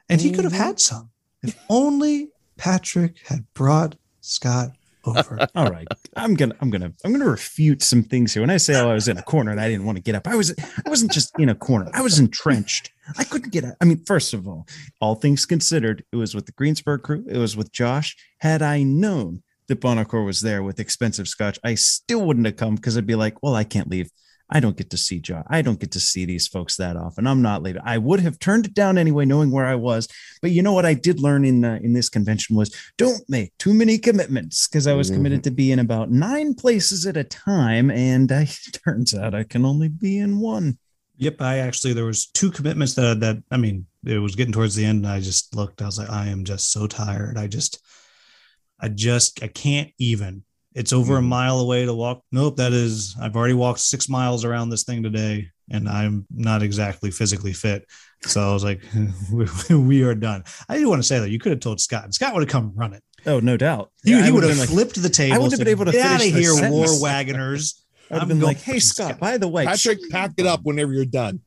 [0.09, 1.09] And he could have had some
[1.41, 4.75] if only Patrick had brought Scott
[5.05, 5.47] over.
[5.55, 5.87] All right.
[6.15, 8.41] I'm gonna I'm gonna I'm gonna refute some things here.
[8.43, 10.15] When I say oh, I was in a corner and I didn't want to get
[10.15, 11.89] up, I was I wasn't just in a corner.
[11.93, 12.91] I was entrenched.
[13.17, 13.75] I couldn't get up.
[13.81, 14.67] I mean, first of all,
[15.01, 18.15] all things considered, it was with the Greensburg crew, it was with Josh.
[18.39, 22.75] Had I known that Buonocore was there with expensive scotch, I still wouldn't have come
[22.75, 24.09] because I'd be like, well, I can't leave.
[24.53, 25.43] I don't get to see Josh.
[25.47, 27.25] I don't get to see these folks that often.
[27.25, 27.81] I'm not leaving.
[27.83, 30.07] I would have turned it down anyway, knowing where I was.
[30.43, 33.51] But you know what I did learn in uh, in this convention was don't make
[33.57, 35.15] too many commitments because I was Mhm.
[35.15, 38.45] committed to be in about nine places at a time, and I
[38.85, 40.77] turns out I can only be in one.
[41.17, 44.75] Yep, I actually there was two commitments that that I mean it was getting towards
[44.75, 47.37] the end and I just looked I was like I am just so tired.
[47.37, 47.81] I just
[48.79, 50.43] I just I can't even.
[50.75, 51.25] It's over a Mhm.
[51.27, 52.21] mile away to walk.
[52.31, 56.63] Nope, that is I've already walked 6 miles around this thing today and I'm not
[56.63, 57.85] exactly physically fit.
[58.23, 58.81] So I was like
[59.31, 60.43] we, we are done.
[60.69, 62.49] I do want to say that you could have told Scott and Scott would have
[62.49, 63.01] come running.
[63.25, 63.91] Oh, no doubt.
[64.03, 65.35] He, I he would would've have been like- flipped the table.
[65.35, 67.79] I wouldn't have been able to Get out of finish the here, war sentence." wagoners.
[68.11, 70.59] I'd have been going like, "Hey, Scott, Scott." by the way, Patrick, pack it up
[70.63, 71.39] whenever you're done.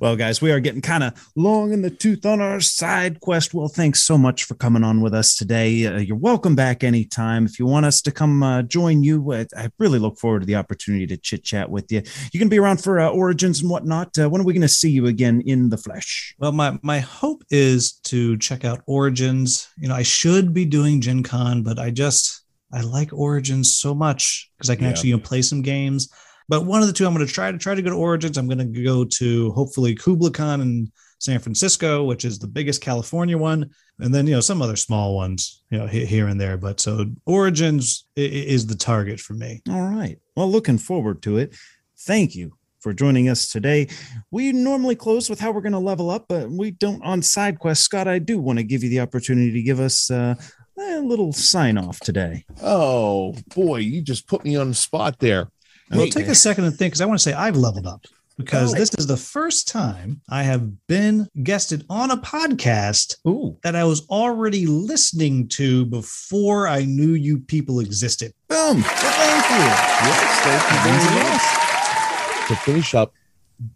[0.00, 3.52] Well, guys, we are getting kind of long in the tooth on our side quest.
[3.52, 5.84] Well, thanks so much for coming on with us today.
[5.84, 7.44] Uh, you're welcome back anytime.
[7.44, 10.46] If you want us to come uh, join you, uh, I really look forward to
[10.46, 12.00] the opportunity to chit chat with you.
[12.32, 14.18] You can be around for uh, Origins and whatnot.
[14.18, 16.34] Uh, when are we going to see you again in the flesh?
[16.38, 19.68] Well, my my hope is to check out Origins.
[19.76, 22.40] You know, I should be doing Gen Con, but I just
[22.72, 24.90] I like Origins so much because I can Yeah.
[24.92, 26.08] actually you know, play some games.
[26.50, 28.36] But one of the two, I'm going to try to try to go to Origins.
[28.36, 30.90] I'm going to go to hopefully KublaCon in
[31.20, 33.70] San Francisco, which is the biggest California one,
[34.00, 36.56] and then you know some other small ones, you know, here and there.
[36.56, 39.62] But so Origins i- i- is the target for me.
[39.70, 40.18] All right.
[40.36, 41.54] Well, looking forward to it.
[42.00, 43.86] Thank you for joining us today.
[44.32, 47.60] We normally close with how we're going to level up, but we don't on side
[47.60, 47.82] quest.
[47.82, 50.34] Scott, I do want to give you the opportunity to give us uh,
[50.78, 52.44] a little sign off today.
[52.62, 55.48] Oh boy, you just put me on the spot there.
[55.90, 58.04] Well, take a second and think because I want to say I've leveled up
[58.36, 58.78] because Oh.
[58.78, 63.84] this is the first time I have been guested on a podcast Ooh, that I
[63.84, 68.32] was already listening to before I knew you people existed.
[68.48, 68.82] boom!
[68.82, 69.66] Well, thank you.
[70.06, 72.48] Yes, thank you very much.
[72.48, 73.12] To finish up,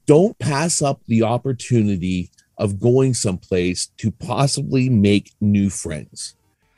[0.07, 6.37] don't pass up the opportunity of going someplace to possibly make new friends.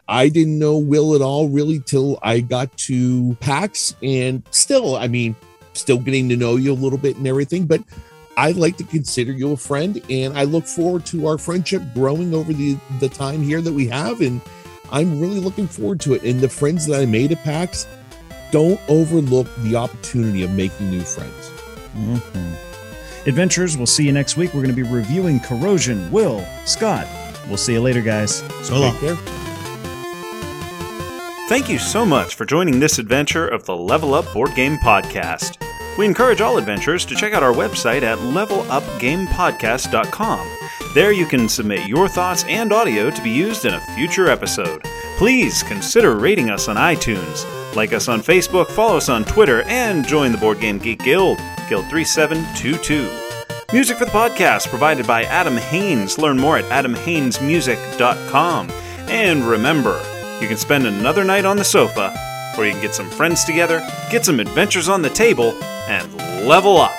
[0.08, 5.08] I didn't know Will at all really till I got to PAX, and still, I
[5.08, 5.34] mean,
[5.72, 7.82] still getting to know you a little bit and everything, but
[8.36, 12.34] I like to consider you a friend, and I look forward to our friendship growing
[12.34, 14.40] over the the time here that we have, and
[14.92, 16.22] I'm really looking forward to it.
[16.22, 17.86] And the friends that I made at PAX,
[18.52, 21.50] don't overlook the opportunity of making new friends.
[21.98, 22.20] Mhm.
[23.26, 24.54] Adventures, we'll see you next week.
[24.54, 26.08] We're going to be reviewing Corrosion.
[26.12, 27.08] Will, Scott,
[27.48, 28.44] we'll see you later, guys.
[28.62, 28.96] So long.
[28.98, 29.18] Care.
[31.48, 35.64] Thank you so much for joining this adventure of the Level Up Board Game Podcast.
[35.97, 40.56] We encourage all adventurers to check out our website at levelupgamepodcast.com.
[40.93, 44.82] There you can submit your thoughts and audio to be used in a future episode.
[45.18, 47.47] Please consider rating us on iTunes,
[47.77, 51.39] like us on Facebook, follow us on Twitter, and join the Board Game Geek Guild,
[51.68, 53.09] Guild 3722.
[53.73, 56.18] Music for the podcast provided by Adam Haynes.
[56.18, 58.70] Learn more at adamhaynesmusic.com.
[59.09, 60.01] And remember,
[60.40, 62.14] you can spend another night on the sofa,
[62.58, 65.52] or you can get some friends together, get some adventures on the table,
[65.88, 66.14] and
[66.46, 66.94] level up.